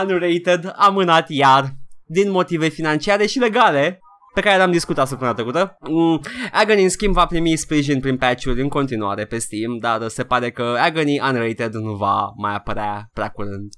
[0.00, 1.74] unrated amânat iar
[2.04, 4.00] din motive financiare și legale
[4.34, 5.76] pe care le-am discutat săptămâna trecută.
[5.80, 6.20] Mm,
[6.52, 10.50] Agony, în schimb, va primi sprijin prin patch-uri în continuare pe Steam, dar se pare
[10.50, 13.72] că Agony Unrated nu va mai apărea prea curând.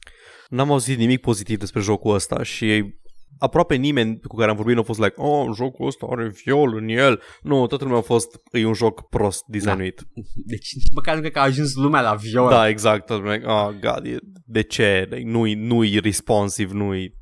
[0.49, 2.95] N-am auzit nimic pozitiv despre jocul ăsta și
[3.41, 6.77] aproape nimeni cu care am vorbit nu a fost like, oh, jocul ăsta are viol
[6.77, 7.21] în el.
[7.43, 9.95] Nu, toată lumea a fost, e un joc prost designuit.
[10.15, 10.23] Da.
[10.53, 12.49] Deci nici măcar nu cred că a ajuns lumea la viol.
[12.49, 13.07] Da, exact.
[13.07, 15.07] Toată lumea, like, oh, God, e- de ce?
[15.11, 17.19] Like, nu-i, nu-i responsive, nu-i...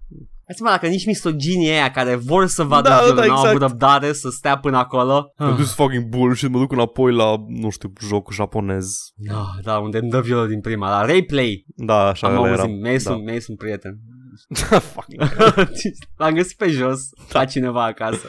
[0.48, 3.24] Hai să mă, dacă nici misoginii aia care vor să vadă Da, da, viol, da,
[3.24, 3.70] nu au avut exact.
[3.70, 5.32] răbdare să stea până acolo.
[5.36, 8.96] Am dus fucking bullshit, mă duc înapoi la, nu știu, jocul japonez.
[9.14, 11.64] Da, da, unde îmi dă violul din prima, la replay.
[11.66, 12.72] Da, așa Am ăla auzit, era.
[12.82, 13.12] mi-ai da.
[13.14, 13.98] un, mi-ai un prieten.
[14.94, 15.22] fucking
[16.16, 17.00] L-am găsit pe jos
[17.32, 17.38] Da.
[17.38, 18.26] la cineva acasă.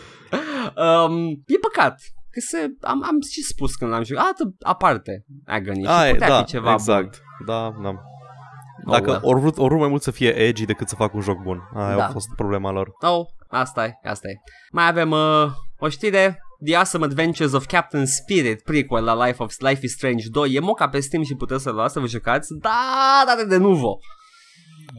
[0.76, 2.00] Um, e păcat.
[2.32, 6.28] Că se, am, am și spus când l-am jucat, Arată aparte Agony și Ai, putea
[6.28, 7.22] da, fi ceva exact.
[7.46, 7.90] Da, da.
[7.90, 9.22] Oh, Dacă well.
[9.24, 11.60] ori vrut, ori vrut mai mult să fie edgy decât să facă un joc bun.
[11.76, 12.06] Aia Da.
[12.06, 12.92] a fost problema lor.
[13.02, 13.10] bun.
[13.10, 14.34] Oh, asta e, asta e.
[14.72, 15.46] Mai avem uh,
[15.80, 20.30] o știre The Awesome Adventures of Captain Spirit, prequel la Life, of, Life is Strange
[20.30, 20.54] 2.
[20.54, 22.54] E moca pe Steam și puteți să-l luați să vă jucați.
[22.54, 23.98] Da, da, de nuvo.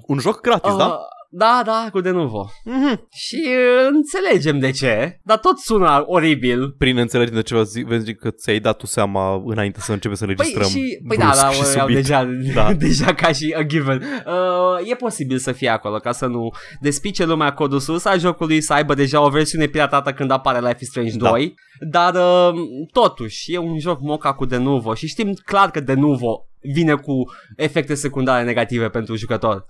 [0.06, 0.86] Un joc gratis, da?
[0.86, 0.92] Uh,
[1.32, 2.50] da, da, cu de nuvo.
[2.64, 3.06] Mhm.
[3.10, 6.70] Și uh, înțelegem de ce, dar tot sună oribil.
[6.78, 10.24] Prin înțelegere de ceva zi, vezi că ți-ai dat tu seama înainte să începem să
[10.24, 11.96] Păi, înregistrăm și, păi da, brusc da, și o iau subit.
[11.96, 12.24] deja,
[12.54, 12.72] Da.
[12.86, 14.02] deja ca și a given.
[14.26, 16.48] Uh, e posibil să fie acolo, ca să nu
[16.80, 20.78] despice lumea codul sus a jocului, să aibă deja o versiune piratată când apare Life
[20.80, 21.28] is Strange Da.
[21.28, 21.54] 2,
[21.90, 22.60] dar uh,
[22.92, 26.44] totuși e un joc moca cu Denuvo și știm clar că Denuvo
[26.74, 27.12] vine cu
[27.56, 29.64] efecte secundare negative pentru jucător.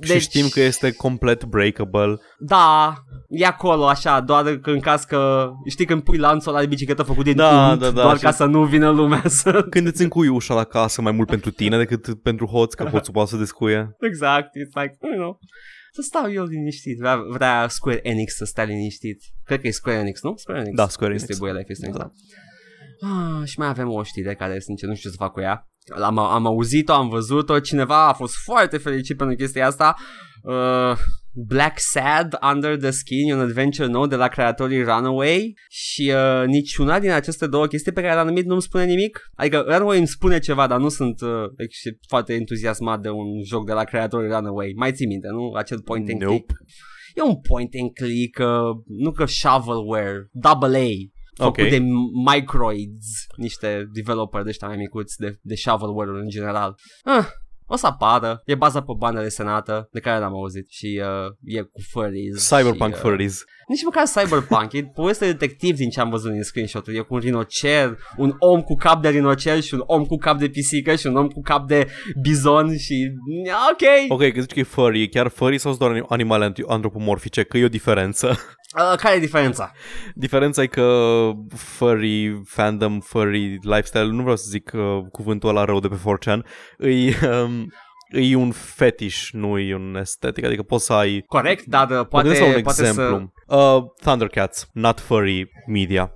[0.00, 0.10] Deci...
[0.10, 2.16] Și știm că este complet breakable.
[2.38, 2.94] Da,
[3.28, 7.02] e acolo așa, doar că în caz că, știi când pui lanțul ăla de bicicletă
[7.02, 9.66] făcut din Da, unt, da, da, doar și- ca să nu vină lumea să...
[9.70, 13.12] Când îți încui ușa la casă mai mult pentru tine decât pentru hoț, că hoțul
[13.12, 13.96] poate să descuie.
[14.00, 15.38] Exact, it's like, you know,
[15.92, 16.98] să stau eu liniștit.
[16.98, 19.18] Vrea, vrea Square Enix să stea liniștit.
[19.44, 20.32] Cred că e Square Enix, nu?
[20.36, 20.76] Square Enix.
[20.76, 21.26] Da, Square Enix.
[21.26, 22.04] Distribuie Life is Strange, Da.
[22.04, 22.10] da.
[23.40, 25.68] Ah, și mai avem o știre care, sincer, nu știu ce să fac cu ea.
[25.94, 29.94] Am, am auzit-o, am văzut-o, cineva a fost foarte fericit pentru chestia asta.
[30.42, 30.96] Uh,
[31.46, 36.46] Black Sad Under the Skin e un adventure nou de la creatorii Runaway și uh,
[36.46, 39.20] niciuna din aceste două chestii pe care le-am numit nu-mi spune nimic.
[39.34, 43.66] Adică Runaway îmi spune ceva, dar nu sunt uh, ex- foarte entuziasmat de un joc
[43.66, 44.72] de la creatorii Runaway.
[44.76, 45.52] Mai ții minte, nu?
[45.52, 46.34] Acel point and Nope.
[46.34, 46.50] click.
[47.14, 50.88] E un point and click, uh, nu că shovelware, double A,
[51.36, 51.68] făcut Ok.
[51.68, 51.78] de
[52.34, 53.06] microids,
[53.36, 56.74] niște developer de ăștia mai micuți de, de shovelware în general.
[57.04, 57.26] Ah,
[57.68, 61.60] o să apară, e bazat pe bandă desenată de care n-am auzit și uh, e
[61.60, 62.48] cu furries.
[62.48, 63.44] Cyberpunk și, uh, furries.
[63.68, 66.96] nici măcar cyberpunk, e poveste de detectiv din ce am văzut din screenshot-uri.
[66.96, 70.38] E cu un rinocer, un om cu cap de rinocer și un om cu cap
[70.38, 71.86] de pisică și un om cu cap de
[72.22, 72.94] bizon și...
[73.72, 74.10] Ok!
[74.20, 77.42] Ok, că zici că e furry, e chiar furry sau sunt doar animale anti- antropomorfice?
[77.42, 78.38] Că e o diferență.
[78.76, 79.72] Uh, care e diferența?
[80.14, 85.80] Diferența e că furry fandom, furry lifestyle, nu vreau să zic uh, cuvântul ăla rău
[85.80, 86.38] de pe 4chan,
[86.78, 87.72] e, um,
[88.10, 92.04] e un fetish, nu e un estetic, adică poți să ai Corect, dar uh, Mă
[92.04, 93.16] poate, gândesc la un poate exemplu.
[93.16, 93.35] să...
[93.48, 96.12] Uh, Thundercats, not furry media.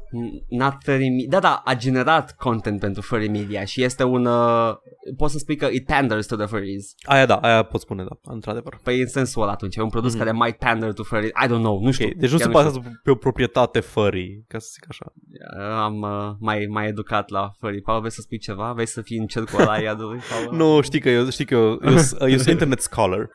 [0.49, 4.25] Not furry me- Da, da, a generat content pentru furry media și este un...
[4.27, 4.73] Uh,
[5.17, 6.93] poți să spui că it panders to the furries.
[7.03, 8.81] Aia da, aia pot spune, da, într-adevăr.
[8.83, 10.19] Păi în sensul ăla atunci, e un produs Mhm.
[10.25, 11.29] care might pander to furries.
[11.31, 12.07] I don't know, nu știu.
[12.07, 12.63] Ok, deci nu chiar se știu.
[12.63, 15.13] bazează pe o proprietate furry, ca să zic așa.
[15.59, 17.81] Uh, Am uh, mai, mai educat la furry.
[17.81, 18.73] Paul, vrei să spui ceva?
[18.73, 20.19] Vrei să fii în cercul ăla iadului?
[20.45, 20.57] Paul?
[20.57, 23.29] Nu, știi că eu, știi că eu, eu, sunt- eu sunt internet scholar.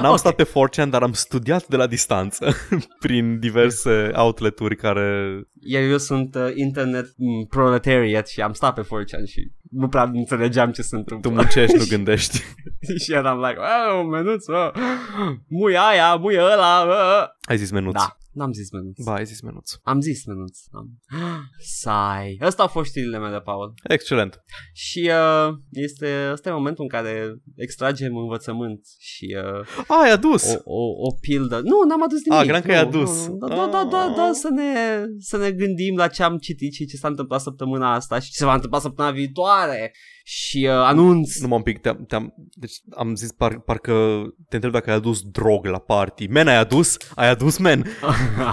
[0.00, 0.18] N-am Ok.
[0.18, 2.54] stat pe 4chan, dar am studiat de la distanță
[3.04, 5.40] prin diverse outleturi care...
[5.60, 10.02] Iar eu sunt uh, internet mm, proletariat și am stat pe 4chan și nu prea
[10.02, 11.30] înțelegeam ce se Tu întâmplă.
[11.30, 12.42] muncești, nu gândești.
[13.04, 14.70] și eram like, oh, menuț, oh,
[15.48, 17.26] muie aia, muie ăla, uh.
[17.48, 17.92] Ai zis menuț.
[17.94, 19.04] Da, n-am zis menuț.
[19.04, 19.70] Ba, ai zis menuț.
[19.82, 20.58] Am zis menuț.
[20.72, 20.86] Am.
[21.58, 22.38] Sai.
[22.42, 23.74] Ăsta au fost știrile mele, Paul.
[23.82, 24.42] Excelent.
[24.72, 25.10] Și
[25.48, 30.44] uh, este, ăsta e momentul în care extragem învățământ și uh, A, ai adus!
[30.52, 31.60] o, o, o pildă.
[31.60, 32.38] Nu, n-am adus nimic.
[32.40, 33.26] Ah, credeam că nu, ai adus.
[33.26, 33.46] Nu, nu.
[33.48, 34.30] Da, da, da, da, da, Ah.
[34.32, 34.72] să ne,
[35.18, 38.36] să ne gândim la ce am citit și ce s-a întâmplat săptămâna asta și ce
[38.36, 39.92] se va întâmpla săptămâna viitoare.
[40.30, 41.38] Și uh, anunț.
[41.38, 45.22] Nu m-am pic, te-am, te-am, deci am zis par, parcă te întreb dacă ai adus
[45.22, 46.26] drog la party.
[46.26, 46.96] Men, ai adus?
[47.14, 47.84] Ai adus, men?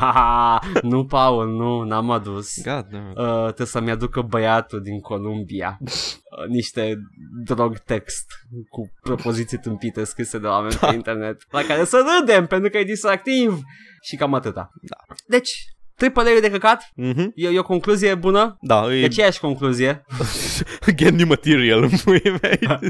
[0.91, 2.61] nu, Paul, nu, n-am adus.
[2.63, 3.23] God, no.
[3.23, 6.97] Uh, trebuie să-mi aducă băiatul din Columbia uh, niște
[7.43, 8.25] drog text
[8.69, 12.83] cu propoziții tâmpite scrise de oameni pe internet la care să râdem pentru că e
[12.83, 13.59] distractiv
[14.01, 14.71] și cam atâta.
[14.81, 15.15] Da.
[15.27, 17.31] Deci, triple de căcat, Mhm.
[17.35, 20.05] e, e o concluzie bună, Da, e e aceeași concluzie.
[20.95, 22.59] get new material în puii mei.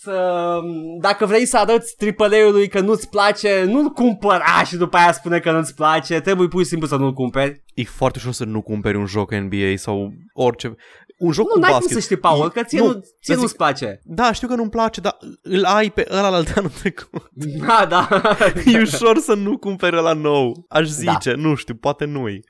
[0.00, 0.58] Să,
[1.00, 5.50] dacă vrei să arăți AAA-ului că nu-ți place, nu-l cumpăra și după aia spune că
[5.52, 7.62] nu-ți place, trebuie pur și simplu să nu-l cumperi.
[7.74, 10.74] E foarte ușor să nu cumperi un joc NBA sau orice.
[11.18, 11.86] Un joc Nu, cu n-ai basket.
[11.88, 14.00] cum să știi, Paul, că ție, nu, Nu, ție să nu-ți zic- place.
[14.04, 17.28] Da, știu că nu-mi place, dar îl ai pe ăla de anul trecut.
[17.66, 18.08] Da, da.
[18.72, 20.64] e ușor să nu cumperi la nou.
[20.68, 22.40] Aș zice, nu știu, poate nu-i.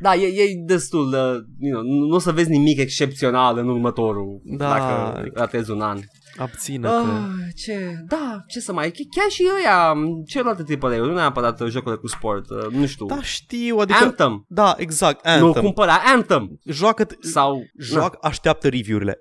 [0.00, 1.16] Da, e, e destul de,
[1.58, 4.68] you know, nu, nu o să vezi nimic excepțional în următorul, Da.
[4.68, 5.98] dacă ratezi un an.
[6.36, 6.94] Abține-te.
[6.94, 9.94] Ah, ce, da, ce să mai, ch- chiar și ăia,
[10.26, 13.06] celelalte AAA-uri, nu neapărat jocurile cu sport, uh, nu știu.
[13.06, 13.98] Da, știu, adică...
[14.04, 15.62] Anthem, Da, exact, nu Anthem.
[15.62, 19.20] cumpăra Anthem joacă sau Joacă, așteaptă review-urile.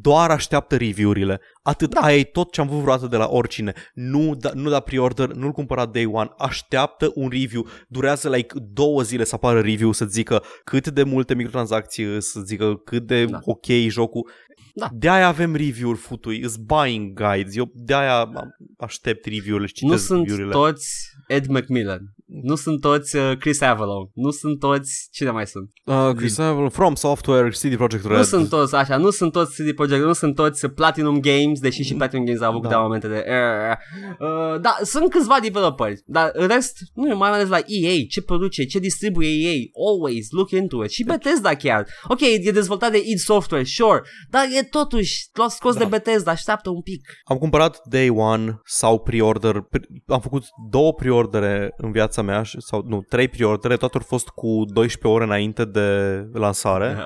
[0.00, 1.40] Doar așteaptă review-urile.
[1.62, 2.00] Atât, da.
[2.00, 3.72] aia e tot ce am vrut vreodată de la oricine.
[3.94, 6.30] Nu da, nu da pre-order, nu-l cumpăra day one.
[6.38, 7.66] Așteaptă un review.
[7.88, 12.74] Durează like două zile să apară review să zică cât de multe microtransacții, să zică
[12.84, 13.30] cât de Da.
[13.30, 13.38] da.
[13.44, 14.30] ok e jocul.
[14.78, 14.88] Da.
[14.92, 17.56] De-aia avem review-uri futui, îs buying guides.
[17.56, 20.52] Eu de-aia am- aștept review-urile și nu citesc sunt review-urile.
[20.52, 20.88] toți
[21.28, 25.70] Ed McMillan, nu sunt toți uh, Chris Avalo, nu sunt toți, cine mai sunt?
[25.84, 28.16] Uh, Chris Avalo, From Software, CD Projekt Red.
[28.16, 31.82] Nu sunt toți așa, nu sunt toți CD Projekt, nu sunt toți Platinum Games, deși
[31.82, 32.68] și Platinum Games a avut Da.
[32.68, 37.48] câteva momente de uh, Da, sunt câțiva developeri, dar în rest, nu e mai ales
[37.48, 39.52] la EA, ce produce, ce distribuie EA,
[39.90, 40.90] always look into it.
[40.90, 41.86] Și Bethesda chiar.
[42.08, 45.78] Ok, e dezvoltat de id Software, sure, dar e totuși, l-a scos Da.
[45.78, 47.00] de Bethesda, așteaptă un pic.
[47.24, 49.60] Am cumpărat Day One sau pre-order.
[49.60, 54.04] Pre- am făcut două pre-ordere în viața mea, și- sau nu, trei pre-ordere, toate au
[54.06, 55.88] fost cu 12 ore înainte de
[56.32, 56.96] lansare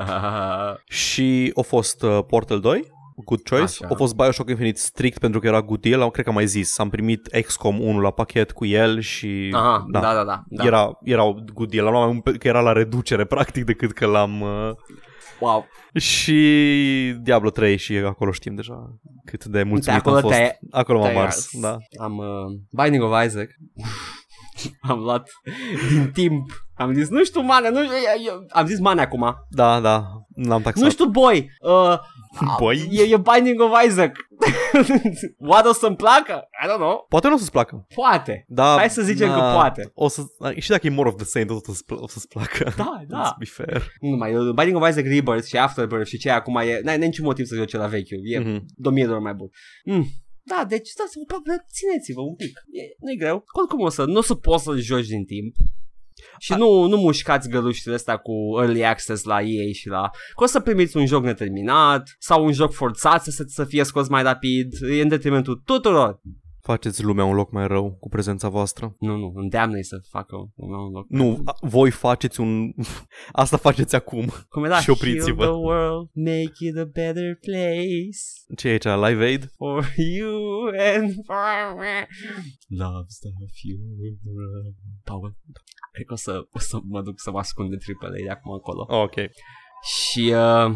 [1.03, 2.91] și a fost uh, Portal 2,
[3.25, 3.65] Good choice.
[3.65, 3.87] Așa.
[3.91, 6.47] A fost Bioshock Infinite strict pentru că era good deal, am, cred că am mai
[6.47, 6.79] zis.
[6.79, 10.43] Am primit XCOM 1 la pachet cu el și Aha, da, da, da.
[10.49, 10.65] da.
[10.65, 11.85] Era, era un good deal.
[11.85, 14.45] L-am luat mai mult pe- că era la reducere practic decât că l-am...
[15.43, 15.67] Uh, Wow.
[15.95, 20.35] și Diablo 3 și acolo știm deja cât de mulțumit acolo am fost.
[20.35, 21.61] te-ai- acolo m-am te-ai ars, ars.
[21.61, 21.77] da.
[22.05, 23.49] Am uh, Binding of Isaac.
[24.91, 25.29] am luat
[25.91, 26.51] din timp.
[26.75, 29.35] Am zis, nu știu, mane, nu știu, eu, eu, am zis mane acum.
[29.51, 30.83] Da, da, l-am taxat.
[30.85, 31.51] Nu știu, boy.
[31.61, 31.99] Uh,
[32.59, 32.89] Boy?
[32.91, 34.17] E, e Binding of Isaac.
[35.39, 36.49] Oare o să-mi placă?
[36.65, 37.07] I don't know.
[37.09, 37.87] Poate nu o să-ți placă.
[37.95, 38.45] Poate.
[38.49, 39.91] Da, Hai să zicem da, că poate.
[39.95, 40.23] O să,
[40.59, 42.73] și dacă e more of the same, tot o, să, o să-ți placă.
[42.77, 43.23] Da, da.
[43.35, 43.87] Let's be fair.
[44.01, 46.99] Nu numai, uh, Binding of Isaac Rebirth și Afterbirth și ce e acum e, n-ai,
[46.99, 48.19] n-ai niciun motiv să joci la vechiul.
[48.23, 48.65] E Mhm.
[48.77, 49.49] de mie de ori mai bun.
[49.85, 50.07] Mm.
[50.43, 51.05] Da, deci da,
[51.73, 52.59] țineți-vă un pic.
[52.73, 53.45] E, nu-i greu.
[53.61, 55.55] Oricum o să, nu o să poți să-l joci din timp.
[56.39, 60.11] Și nu, nu mușcați găluștile astea cu early access la EA și la...
[60.37, 64.09] Că o să primiți un joc neterminat sau un joc forțat să, să fie scos
[64.09, 64.73] mai rapid.
[64.91, 66.21] E în detrimentul tuturor.
[66.63, 68.97] Faceți lumea un loc mai rău cu prezența voastră.
[68.99, 71.07] Nu, nu, îndeamnă-i să facă un, un loc.
[71.09, 72.73] Nu, a- voi faceți un...
[73.43, 74.33] Asta faceți acum.
[74.49, 74.81] Cum era?
[74.85, 75.43] și opriți-vă.
[75.45, 78.23] Heal the world, make it a better place.
[78.57, 79.09] Ce e aici?
[79.09, 79.51] Live Aid?
[79.57, 82.07] for you and for me.
[82.85, 84.75] Love's the funeral.
[85.05, 85.37] Paul,
[85.93, 88.53] cred că o să, o să mă duc să mă ascund de triple de acum
[88.53, 88.87] încolo.
[88.89, 89.15] Oh, ok.
[89.83, 90.71] Și uh,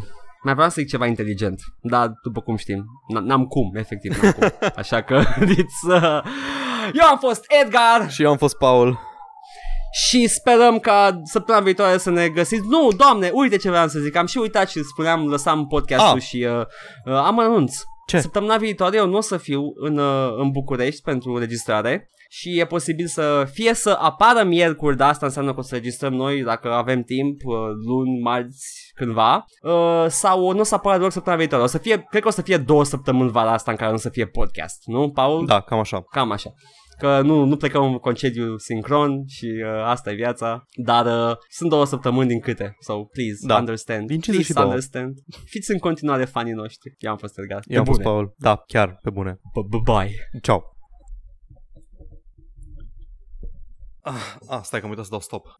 [0.46, 2.84] mai vreau să zic ceva inteligent, dar după cum știm,
[3.16, 4.48] n- n-am cum, efectiv n-am cum.
[4.82, 5.22] Așa că,
[5.60, 6.20] it's, uh,
[6.92, 8.98] eu am fost Edgar Și eu am fost Paul.
[10.08, 12.66] și sperăm ca săptămâna viitoare să ne găsiți.
[12.68, 16.22] Nu, doamne, uite ce vreau să zic, am și uitat și spuneam, lăsam podcastul Ah.
[16.22, 16.60] și uh,
[17.04, 17.74] uh, am anunț.
[18.06, 18.20] Ce?
[18.20, 22.66] Săptămâna viitoare eu nu o să fiu în, uh, în București pentru registrare și e
[22.66, 26.72] posibil să fie să apară miercuri, dar asta înseamnă că o să registrăm noi dacă
[26.72, 27.54] avem timp, uh,
[27.86, 31.64] luni, marți, cândva, uh, sau nu o să apară doar săptămâna viitoare.
[31.64, 33.96] O să fie, cred că o să fie două săptămâni vara asta în care nu
[33.96, 35.46] o să fie podcast, nu, Paul?
[35.46, 36.02] Da, cam așa.
[36.02, 36.52] Cam așa.
[36.98, 41.70] Că nu, nu plecăm în concediu sincron și uh, asta e viața, dar uh, sunt
[41.70, 42.76] două săptămâni din câte.
[42.80, 43.56] So, please, Da.
[43.56, 44.06] understand.
[44.06, 44.64] Din please 52.
[44.64, 45.18] understand.
[45.44, 46.94] Fiți în continuare fanii noștri.
[46.98, 47.62] Eu am fost Edgar.
[47.66, 48.14] Eu am Pe fost bune.
[48.14, 48.34] Paul.
[48.36, 49.40] Da, chiar, pe bune.
[49.84, 50.14] Bye.
[50.42, 50.75] Ciao.
[54.08, 55.46] Ah, ah, stai că am uitat să dau stop.
[55.46, 55.52] Da.